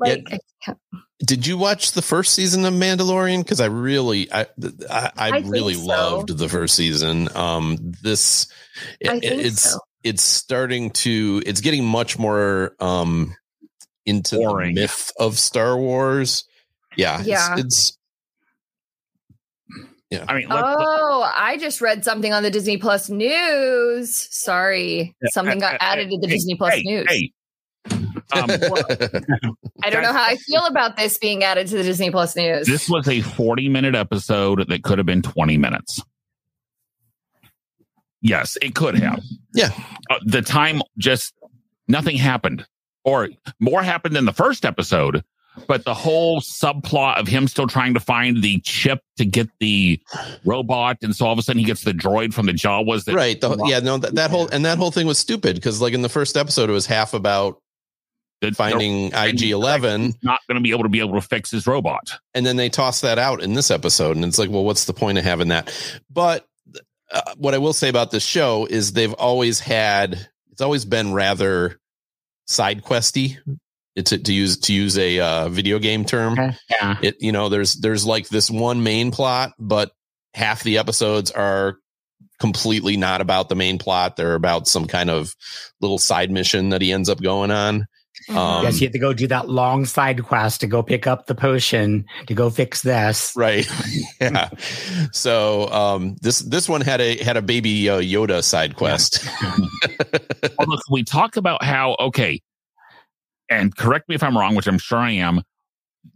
[0.00, 0.36] like Yeah.
[0.36, 0.78] I can't-
[1.24, 3.38] Did you watch the first season of Mandalorian?
[3.42, 4.42] Because I really, I,
[4.90, 5.84] I, I, I really so.
[5.86, 7.34] loved the first season.
[7.36, 8.46] Um, this,
[9.00, 9.78] it- I think it's, so.
[10.02, 13.34] it's starting to, it's getting much more, um,
[14.06, 14.74] into Boring.
[14.74, 16.44] the myth of Star Wars.
[16.96, 17.96] Yeah, it's-
[20.10, 20.24] Yeah.
[20.28, 24.28] I mean, let's, Oh, I just read something on the Disney Plus news.
[24.30, 25.14] Sorry.
[25.26, 27.06] Something got added to the hey, Disney Plus hey, news.
[27.08, 27.32] hey.
[28.32, 28.48] Um,
[29.82, 32.66] I don't know how I feel about this being added to the Disney Plus news.
[32.66, 36.00] this was a 40 minute episode that could have been 20 minutes.
[38.22, 39.22] Yes, it could have.
[39.54, 39.70] Yeah.
[40.08, 41.34] Uh, the time just
[41.88, 42.66] nothing happened,
[43.04, 43.28] or
[43.60, 45.22] more happened in the first episode.
[45.68, 50.00] But the whole subplot of him still trying to find the chip to get the
[50.44, 53.04] robot, and so all of a sudden he gets the droid from the Jawas.
[53.04, 53.40] That right.
[53.40, 56.02] The, yeah, no, that, that whole, and that whole thing was stupid because like in
[56.02, 57.60] the first episode, it was half about
[58.56, 62.18] finding IG 11 not going to be able to be able to fix his robot.
[62.34, 64.92] and then they toss that out in this episode and it's like well what's the
[64.92, 65.72] point of having that
[66.10, 66.46] but
[67.10, 71.14] uh, what i will say about this show is they've always had it's always been
[71.14, 71.80] rather
[72.46, 73.38] side questy.
[73.96, 76.36] It's to use to use a uh, video game term.
[76.68, 76.98] Yeah.
[77.02, 79.92] It you know there's there's like this one main plot, but
[80.34, 81.76] half the episodes are
[82.40, 84.16] completely not about the main plot.
[84.16, 85.34] They're about some kind of
[85.80, 87.86] little side mission that he ends up going on.
[88.28, 91.26] Um, yes, you have to go do that long side quest to go pick up
[91.26, 93.34] the potion to go fix this.
[93.36, 93.68] Right.
[94.20, 94.48] yeah.
[95.12, 99.26] So um, this this one had a had a baby uh, Yoda side quest.
[100.58, 102.40] Although we talk about how okay,
[103.48, 105.42] and correct me if I'm wrong, which I'm sure I am.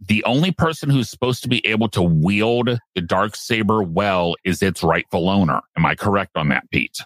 [0.07, 4.61] The only person who's supposed to be able to wield the dark saber well is
[4.61, 5.61] its rightful owner.
[5.75, 6.97] Am I correct on that, Pete?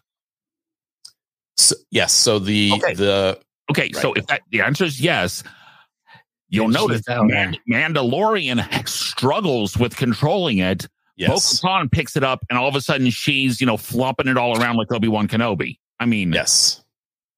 [1.58, 2.14] So, yes.
[2.14, 2.94] So the Okay.
[2.94, 3.40] the
[3.72, 5.44] Okay, so if that the answer is yes,
[6.50, 7.34] you'll she's notice owner.
[7.34, 10.88] Man- Mandalorian struggles with controlling it.
[11.16, 14.36] yes Bo-Katan picks it up, and all of a sudden she's you know flopping it
[14.38, 15.78] all around like Obi Wan Kenobi.
[16.02, 16.84] I mean, yes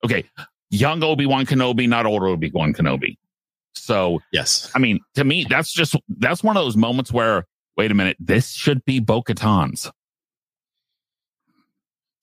[0.03, 0.23] okay,
[0.69, 3.17] young Obi Wan Kenobi, not old Obi Wan Kenobi.
[3.73, 7.45] So yes I mean, to me, that's just that's one of those moments where
[7.77, 9.91] wait a minute, this should be Bo-Katan's.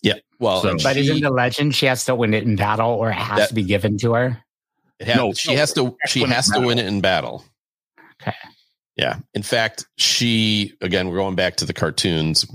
[0.03, 0.15] yeah.
[0.39, 3.11] Well, So- But she- isn't the legend she has to win it in battle or
[3.11, 4.43] it has That- to be given to her?
[4.99, 5.97] It ha- No, she no, has to.
[6.07, 7.45] She win it in has to win it in battle.
[8.21, 8.37] Okay.
[8.97, 9.19] Yeah.
[9.35, 11.09] In fact, she again.
[11.09, 12.47] We're going back to the cartoons,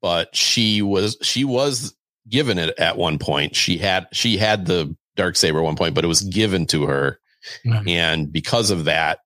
[0.00, 1.94] but she was she was
[2.28, 3.56] given it at one point.
[3.56, 6.84] She had she had the dark saber at one point, but it was given to
[6.86, 7.18] her,
[7.66, 7.88] Mhm.
[7.88, 9.18] and because of that,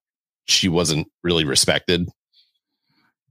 [0.45, 2.07] she wasn't really respected.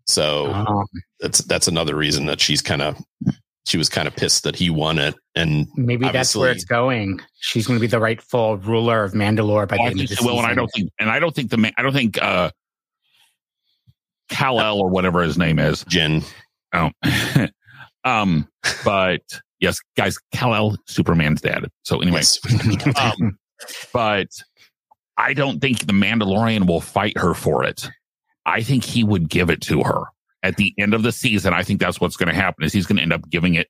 [0.07, 0.87] So Um,
[1.21, 2.97] that's that's another reason that she's kind of
[3.67, 7.21] she was kind of pissed that he won it, and maybe that's where it's going.
[7.41, 10.17] She's going to be the rightful ruler of Mandalore by the end of think the
[10.17, 12.51] she will, and I don't think, and I don't think the I don't think uh,
[14.29, 15.85] Kal El or whatever his name is.
[15.89, 16.23] Jin.
[16.73, 16.91] Oh,
[18.05, 18.49] um,
[18.85, 19.23] but
[19.61, 21.65] yes, guys, Kal El, Superman's dad.
[21.83, 22.39] So anyway, Yes.
[23.21, 23.39] um,
[23.93, 24.29] but
[25.17, 27.89] I don't think the Mandalorian will fight her for it.
[28.45, 30.03] I think he would give it to her
[30.43, 31.53] at the end of the season.
[31.53, 33.69] I think that's what's going to happen is he's going to end up giving it,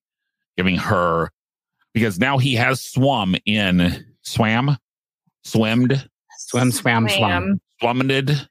[0.56, 1.30] giving her,
[1.94, 4.76] because now he has swum in swam,
[5.44, 7.60] swimmed, swim, swam, swam.
[7.80, 8.48] swummed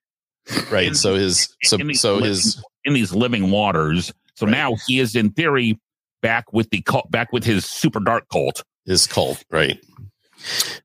[0.71, 0.95] right.
[0.95, 4.11] So his so in these so living- his in these living waters.
[4.35, 4.51] So Right.
[4.51, 5.79] now he is in theory
[6.25, 8.63] back with the cult, back with his super dark cult.
[8.85, 9.79] his cult, right?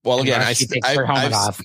[0.05, 1.61] Well, again, I, I, I've.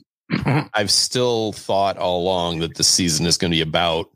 [0.74, 4.08] I've still thought all along that this season is going to be about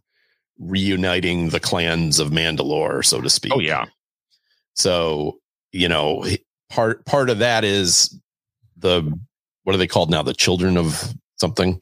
[0.57, 3.51] reuniting the clans of Mandalore, so to speak.
[3.53, 3.85] Oh yeah,
[4.75, 5.37] So
[5.71, 6.25] you know,
[6.69, 8.17] part part of that is
[8.77, 9.01] the
[9.63, 10.23] what are they called now?
[10.23, 11.79] The children of something.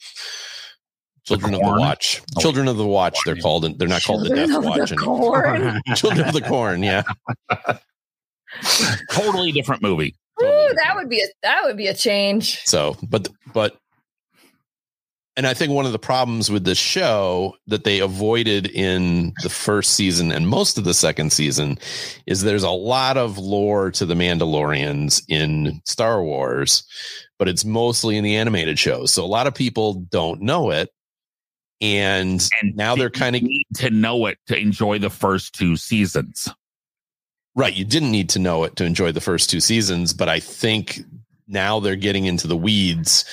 [1.28, 1.80] Children of the Corn?
[1.80, 2.22] Watch.
[2.38, 3.18] Oh, Children of the Watch.
[3.26, 3.62] They're Corn.
[3.62, 3.80] called.
[3.80, 4.90] They're not called the Children Death of Watch.
[4.90, 5.44] the anymore.
[5.44, 5.82] corn.
[5.96, 6.84] Children of the Corn.
[6.84, 7.04] Yeah.
[9.12, 10.16] totally different movie.
[10.42, 12.60] Ooh, that would be a that would be a change.
[12.64, 13.78] So, but but
[15.36, 19.50] and I think one of the problems with this show that they avoided in the
[19.50, 21.78] first season and most of the second season
[22.26, 26.84] is there's a lot of lore to the Mandalorians in Star Wars,
[27.38, 29.14] but it's mostly in the animated shows.
[29.14, 30.90] So a lot of people don't know it.
[31.80, 35.76] And And now they're kind of need to know it to enjoy the first two
[35.76, 36.50] seasons.
[37.56, 37.74] right.
[37.74, 41.00] You didn't need to know it to enjoy the first two seasons, but I think
[41.48, 43.26] now they're getting into the weeds.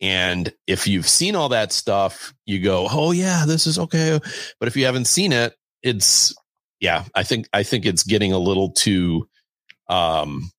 [0.00, 4.18] And if you've seen all that stuff, you go, "Oh yeah, this is okay."
[4.58, 6.34] But if you haven't seen it, it's
[6.80, 7.04] yeah.
[7.14, 9.28] I think I think it's getting a little too.
[9.88, 10.50] Um.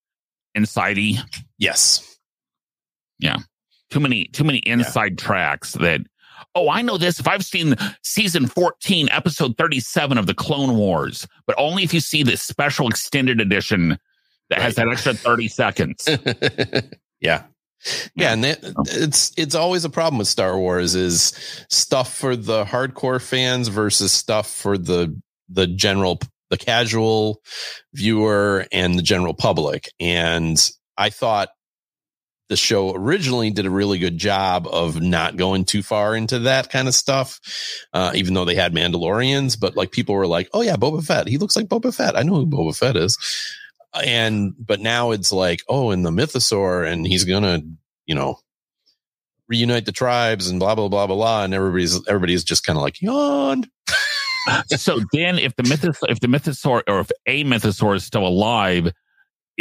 [0.56, 1.18] Insidey,
[1.58, 2.06] Yes.
[3.20, 3.38] Yeah.
[3.90, 6.02] Too many too many inside tracks that.
[6.54, 7.20] Oh, I know this.
[7.20, 12.00] If I've seen season 14, episode 37 of the Clone Wars, but only if you
[12.00, 13.98] see the special extended edition
[14.50, 16.08] that has that extra 30 seconds.
[17.22, 17.44] yeah.
[18.14, 18.60] Yeah, and that,
[18.92, 21.34] it's it's always a problem with Star Wars is
[21.70, 26.20] stuff for the hardcore fans versus stuff for the the general
[26.52, 27.42] the casual
[27.96, 29.90] viewer and the general public.
[30.00, 30.64] And
[30.96, 31.50] I thought
[32.52, 36.70] the show originally did a really good job of not going too far into that
[36.70, 37.40] kind of stuff,
[37.94, 39.58] uh, even though they had Mandalorians.
[39.58, 41.28] But like people were like, "Oh yeah, Boba Fett.
[41.28, 42.18] He looks like Boba Fett.
[42.18, 43.18] I know who Boba Fett is."
[44.04, 47.62] and but now it's like oh in the mythosaur and he's gonna
[48.06, 48.40] you know
[49.48, 52.84] reunite the tribes and blah blah blah blah blah and everybody's everybody's just kind of
[52.84, 53.66] like yawn
[54.68, 58.92] so then if the mythos if the mythosaur or if a mythosaur is still alive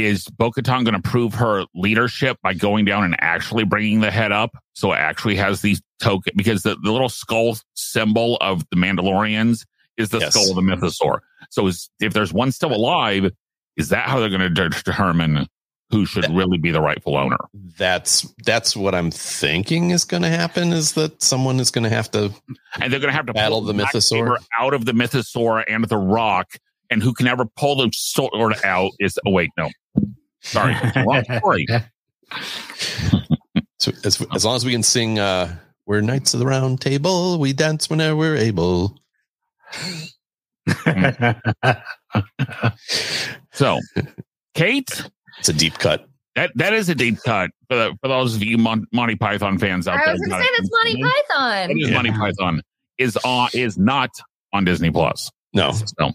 [0.05, 4.33] is Bo-Katan going to prove her leadership by going down and actually bringing the head
[4.33, 8.77] up so it actually has these token because the, the little skull symbol of the
[8.77, 9.65] Mandalorians
[9.97, 10.33] is the Yes.
[10.33, 11.19] skull of the mythosaur
[11.51, 13.31] so is, if there's one still alive
[13.77, 15.47] is that how they're going to determine
[15.91, 17.39] who should really be the rightful owner.
[17.77, 20.73] That's that's what I'm thinking is going to happen.
[20.73, 22.33] Is that someone is going to have to
[22.81, 24.37] And they're going to have to Battle the Mythosaur.
[24.59, 26.59] Out of the Mythosaur and the Rock,
[26.91, 29.19] and who can ever pull the sword out is.
[29.27, 29.69] Oh wait, no,
[30.41, 31.67] sorry, wrong story.
[33.79, 37.39] So as, as long as we can sing, uh, we're knights of the round table.
[37.39, 38.99] We dance whenever we're able.
[43.53, 43.79] So,
[44.55, 45.03] Kate,
[45.39, 46.07] It's a deep cut.
[46.37, 49.59] that that is a deep cut for, the, for those of you Mon- Monty Python
[49.59, 50.03] fans out there.
[50.03, 50.13] I there.
[50.15, 50.57] was going to say it.
[50.59, 51.71] that's Monty Python.
[51.71, 51.95] It is Yeah.
[51.95, 52.63] Monty Python
[52.99, 54.11] is on is not
[54.53, 55.31] on Disney Plus.
[55.53, 56.13] No, So,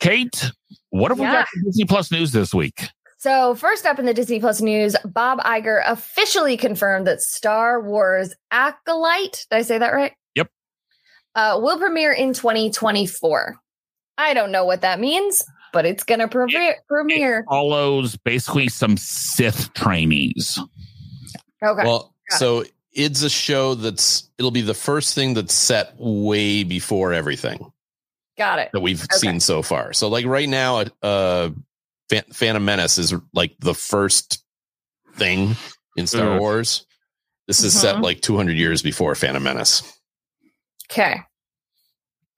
[0.00, 0.52] Kate,
[0.90, 2.88] what have we got for Disney Plus news this week?
[3.18, 8.32] So, first up in the Disney Plus news, Bob Iger officially confirmed that Star Wars
[8.52, 10.12] Acolyte, did I say that right?
[10.36, 10.50] Yep.
[11.34, 13.56] Uh, will premiere in 2024.
[14.18, 15.42] I don't know what that means,
[15.72, 16.76] but it's going to premiere.
[16.88, 17.44] premiere.
[17.48, 20.58] Follows basically some Sith trainees.
[21.62, 21.82] Okay.
[21.84, 22.38] well, Got it.
[22.38, 27.72] so it's a show that's it'll be the first thing that's set way before everything
[28.38, 28.70] Got it.
[28.72, 29.16] that we've Okay.
[29.16, 29.92] seen so far.
[29.92, 31.50] So like right now, uh,
[32.08, 34.42] Phan- Phantom Menace is like the first
[35.16, 35.56] thing
[35.96, 36.38] in Star Mhm.
[36.38, 36.86] Wars.
[37.48, 38.02] This is set Mhm.
[38.02, 39.82] like 200 years before Phantom Menace.
[40.90, 41.20] Okay.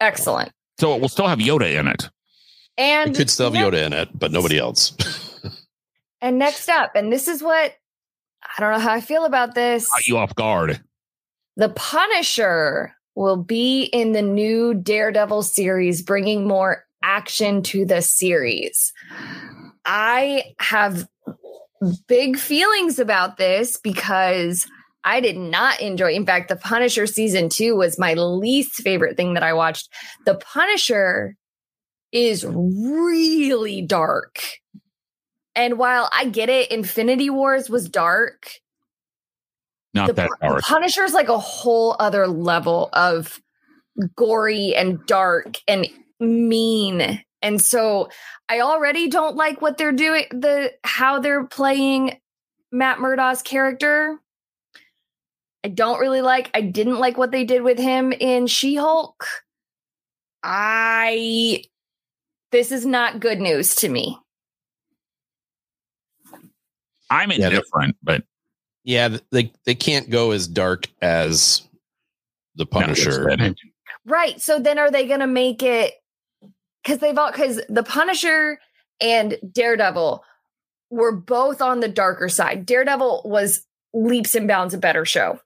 [0.00, 0.52] Excellent.
[0.80, 2.08] So it will still have Yoda in it.
[2.78, 4.92] And It could still have Yoda in it, but nobody else.
[6.22, 7.74] And next up, and this is what
[8.42, 9.88] I don't know how I feel about this.
[9.88, 10.82] Caught you off guard.
[11.56, 18.94] The Punisher will be in the new Daredevil series, bringing more action to the series.
[19.84, 21.06] I have
[22.08, 24.66] big feelings about this because
[25.04, 26.14] I did not enjoy.
[26.14, 29.92] In fact, The Punisher season two was my least favorite thing that I watched.
[30.24, 31.36] The Punisher
[32.12, 34.40] is really dark.
[35.54, 38.50] And while I get it, Infinity Wars was dark
[39.94, 40.62] Not the, that the dark.
[40.62, 43.40] Punisher's like a whole other level of
[44.16, 45.86] gory and dark and
[46.20, 47.22] mean.
[47.42, 48.08] And so
[48.48, 52.18] I already don't like what they're doing, the how they're playing
[52.70, 54.18] Matt Murdock's character.
[55.64, 59.26] I don't really like, I didn't like what they did with him in She-Hulk.
[60.42, 61.64] I
[62.50, 64.18] this is not good news to me.
[67.10, 68.24] I'm Yeah, indifferent, but
[68.84, 71.62] yeah, they they can't go as dark as
[72.54, 73.28] the Punisher.
[73.28, 73.60] it's.
[74.06, 74.40] Right.
[74.40, 75.94] So then are they going to make it
[76.84, 78.58] cuz they've all cuz the Punisher
[79.00, 80.24] and Daredevil
[80.90, 82.66] were both on the darker side.
[82.66, 85.40] Daredevil was leaps and bounds a better show.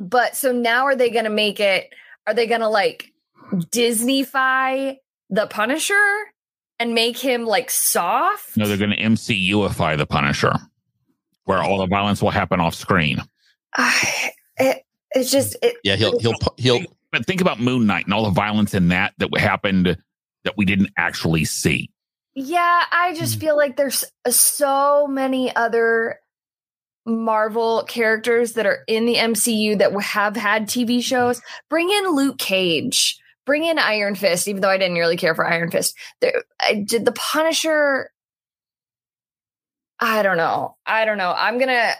[0.00, 1.92] But so now are they going to make it
[2.26, 3.12] are they going to like
[3.52, 4.96] Disneyfy
[5.30, 6.32] the Punisher
[6.78, 8.56] and make him like soft?
[8.56, 10.54] no, they're going to MCUify the Punisher,
[11.44, 13.20] where all the violence will happen off screen.
[13.76, 14.82] I- it,
[15.12, 16.80] it's just it, yeah, he'll he'll he'll
[17.12, 19.96] But think about Moon Knight and all the violence in that that happened
[20.44, 21.90] that we didn't actually see.
[22.34, 23.16] Yeah, I Hmm.
[23.18, 26.18] just feel like there's so many other
[27.06, 31.40] Marvel characters that are in the MCU that have had TV shows.
[31.68, 33.18] Bring in Luke Cage.
[33.46, 35.94] Bring in Iron Fist, even though I didn't really care for Iron Fist.
[36.22, 38.10] There, I did the Punisher.
[40.06, 40.76] I don't know.
[40.86, 41.32] I don't know.
[41.34, 41.92] I'm gonna.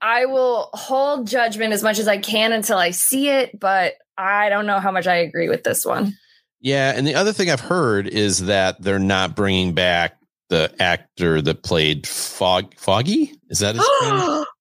[0.00, 4.48] I will hold judgment as much as I can until I see it, but I
[4.48, 6.14] don't know how much I agree with this one.
[6.60, 6.92] yeah.
[6.96, 10.16] And the other thing I've heard is that they're not bringing back
[10.48, 13.32] the actor that played Fog Foggy.
[13.50, 14.44] Is that his name?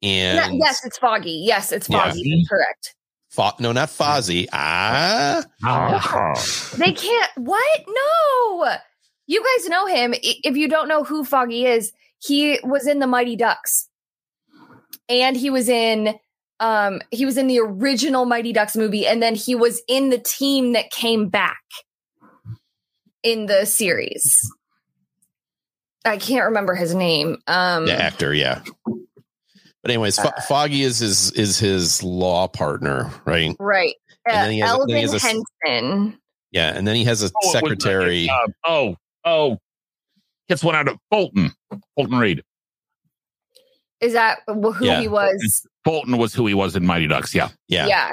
[0.00, 1.42] Yeah, And yes, it's Foggy.
[1.46, 2.04] Yes, it's Yeah.
[2.04, 2.36] Foggy.
[2.36, 2.94] That's correct.
[3.30, 4.46] Fo- no, not Fozzie.
[4.52, 5.42] Ah,
[6.76, 7.30] They can't.
[7.36, 7.80] What?
[7.88, 8.76] No.
[9.26, 10.14] You guys know him.
[10.22, 13.88] If you don't know who Foggy is, he was in the Mighty Ducks,
[15.08, 16.18] and he was in
[16.60, 20.18] um he was in the original Mighty Ducks movie, and then he was in the
[20.18, 21.60] team that came back
[23.22, 24.38] in the series.
[26.04, 27.38] I can't remember his name.
[27.46, 28.34] Um, the actor.
[28.34, 28.62] Yeah.
[28.86, 33.54] But anyways, Fo- Foggy is his is his law partner, right?
[33.58, 33.94] right.
[34.26, 36.18] And Uh, then he has a- then Elden he has a s- Henson.
[36.52, 38.28] Yeah, and then he has a Oh, it was like, secretary.
[38.30, 39.58] uh, oh, oh,
[40.48, 41.52] gets one out of Fulton.
[41.96, 42.42] Fulton Reed.
[44.00, 45.00] Is that who Yeah.
[45.00, 45.66] he was?
[45.84, 47.34] Fulton was who he was in Mighty Ducks.
[47.34, 47.48] Yeah.
[47.68, 47.86] yeah.
[47.86, 48.10] Yeah.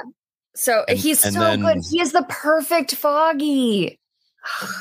[0.54, 1.78] So And- he's and so then- good.
[1.90, 3.98] He is the perfect Foggy.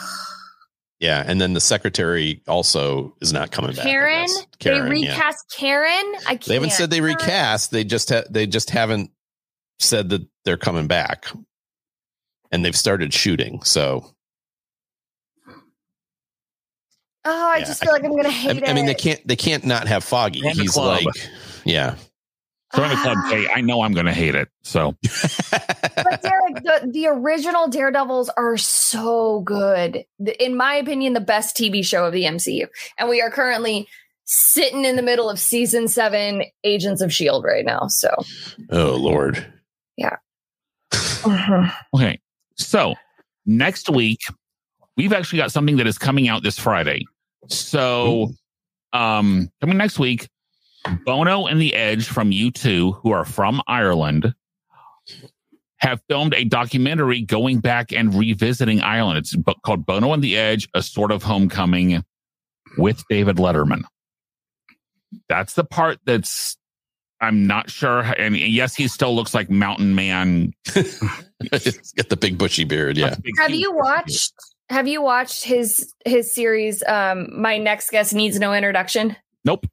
[1.00, 3.80] Yeah, and then the secretary also is not coming back.
[3.88, 4.28] I Karen?
[4.28, 4.38] guess.
[4.60, 5.10] they Karen, yeah.
[5.14, 6.14] recast Karen.
[6.28, 6.46] I can't.
[6.46, 7.72] They haven't said they recast.
[7.72, 9.10] They just ha- they just haven't
[9.80, 11.26] said that they're coming back,
[12.52, 13.64] and they've started shooting.
[13.64, 14.14] So
[17.26, 18.70] Oh, I Yeah, just feel like I'm gonna hate I, it.
[18.70, 20.42] I mean, they can't they can't not have Foggy.
[20.42, 21.06] Run the He's like,
[21.66, 21.96] yeah.
[22.76, 23.30] Join the club, Ah.
[23.30, 23.50] Kate.
[23.54, 24.48] I know I'm going to hate it.
[24.62, 30.06] So But Derek, the, the original Daredevils are so good.
[30.20, 32.68] The- In my opinion, the best TV show of the MCU.
[32.98, 33.90] And we are currently
[34.24, 37.46] sitting in the middle of season seven Agents of S.H.I.E.L.D.
[37.46, 37.88] Right now.
[37.88, 38.10] So,
[38.72, 39.46] oh Lord.
[39.98, 40.16] Yeah.
[41.94, 42.20] Okay.
[42.56, 42.96] So
[43.46, 44.20] next week,
[44.96, 47.06] we've actually got something that is coming out this Friday.
[47.52, 48.32] So
[48.94, 50.30] um coming next week,
[51.06, 54.34] Bono and the Edge from U2, who are from Ireland,
[55.78, 59.20] have filmed a documentary going back and revisiting Ireland.
[59.20, 59.36] It's
[59.66, 62.04] called Bono and the Edge, a sort of homecoming
[62.78, 63.84] with David Letterman.
[65.28, 66.58] That's the part that's
[67.20, 68.00] I'm not sure.
[68.00, 70.54] And yes, he still looks like Mountain Man.
[70.74, 72.98] He's got the big bushy beard.
[72.98, 73.16] Yeah.
[73.40, 74.34] have you watched?
[74.72, 76.82] Have you watched his his series?
[76.84, 79.18] Um, my next guest needs no introduction.
[79.44, 79.66] Nope.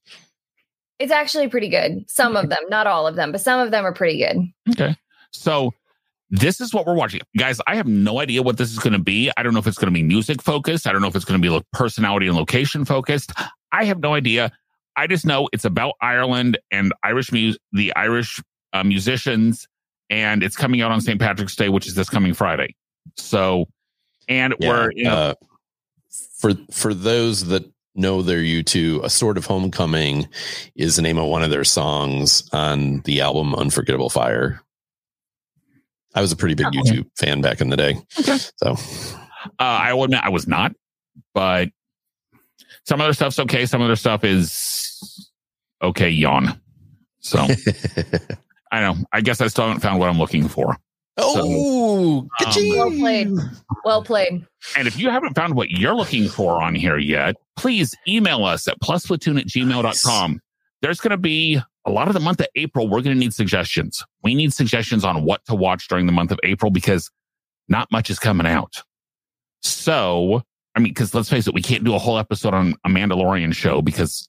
[0.99, 2.05] It's actually pretty good.
[2.11, 4.38] Some of them, not all of them, but some of them are pretty good.
[4.70, 4.96] Okay.
[5.30, 5.72] So
[6.30, 7.20] this is what we're watching.
[7.38, 9.30] Guys, I have no idea what this is going to be.
[9.36, 10.88] I don't know if it's going to be music focused.
[10.88, 13.32] I don't know if it's going to be like personality and location focused.
[13.70, 14.51] I have no idea.
[14.96, 18.40] I just know it's about Ireland and Irish music, the Irish
[18.72, 19.68] uh, musicians,
[20.11, 21.20] and it's coming out on St.
[21.20, 22.74] Patrick's Day, which is this coming Friday.
[23.16, 23.66] So,
[24.29, 25.35] and Yeah, we're, you know, uh,
[26.39, 27.64] for for those that
[27.95, 30.29] know their U2, a sort of homecoming
[30.76, 34.61] is the name of one of their songs on the album Unforgettable Fire.
[36.14, 36.79] I was a pretty big Okay.
[36.79, 37.97] U2 fan back in the day.
[38.20, 38.39] Okay.
[38.57, 40.72] So uh, I will admit I was not,
[41.35, 41.68] but
[42.85, 43.66] some other stuff's okay.
[43.66, 45.31] Some other stuff is
[45.83, 46.09] okay.
[46.09, 46.61] Yawn.
[47.20, 47.47] So.
[48.70, 48.97] I know.
[49.12, 50.76] I guess I still haven't found what I'm looking for.
[51.19, 52.77] Oh, um, ka-ching!
[52.77, 53.29] Well played.
[53.85, 54.47] Well played.
[54.77, 58.69] And if you haven't found what you're looking for on here yet, please email us
[58.69, 60.41] at plusplatoon at gmail.com.
[60.81, 62.87] There's going to be a lot of the month of April.
[62.89, 64.05] We're going to need suggestions.
[64.23, 67.11] We need suggestions on what to watch during the month of April because
[67.69, 68.75] not much is coming out.
[69.62, 70.43] So,
[70.77, 73.55] I mean, because let's face it, we can't do a whole episode on a Mandalorian
[73.55, 74.29] show because,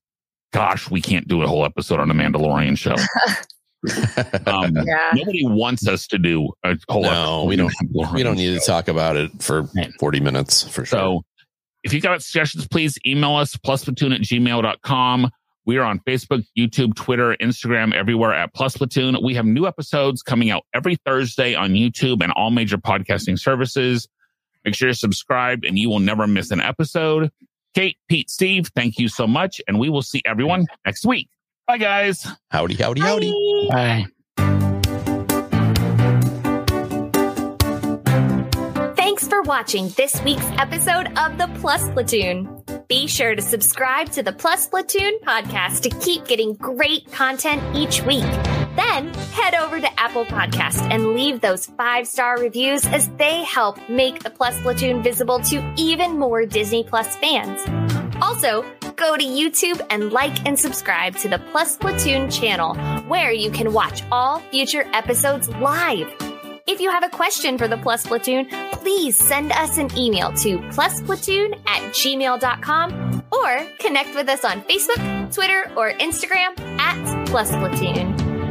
[0.51, 2.95] gosh, we can't do a whole episode on a Mandalorian show.
[4.45, 5.11] Um, Yeah.
[5.13, 7.73] Nobody wants us to do a whole No, we don't-
[8.13, 8.59] we don't need show.
[8.59, 9.67] to talk about it for
[9.99, 10.99] 40 minutes for sure.
[10.99, 11.21] So
[11.83, 15.29] if you got suggestions, please email us plusplatoon at gmail.com.
[15.65, 19.17] We are on Facebook, YouTube, Twitter, Instagram, everywhere at Plus Platoon.
[19.23, 24.07] We have new episodes coming out every Thursday on YouTube and all major podcasting services.
[24.65, 27.29] Make sure you're subscribed and you will never miss an episode.
[27.75, 29.61] Kate, Pete, Steve, thank you so much.
[29.67, 31.29] And we will see everyone next week.
[31.69, 32.25] Bye, guys.
[32.49, 33.67] howdy, howdy, howdy.
[33.69, 34.07] Bye.
[34.35, 34.51] Bye.
[38.95, 42.63] Thanks for watching this week's episode of the Plus Platoon.
[42.87, 48.01] Be sure to subscribe to the Plus Platoon podcast to keep getting great content each
[48.01, 48.23] week.
[48.75, 53.77] Then head over to Apple Podcast and leave those five star reviews as they help
[53.87, 57.61] make the Plus Platoon visible to even more Disney Plus fans.
[58.23, 58.65] Also,
[58.99, 62.75] go to YouTube and like and subscribe to the Plus Platoon channel,
[63.07, 66.07] where you can watch all future episodes live.
[66.67, 70.59] If you have a question for the Plus Platoon, please send us an email to
[70.73, 78.28] plusplatoon at gmail.com or connect with us on Facebook, Twitter, or Instagram at Plus Platoon.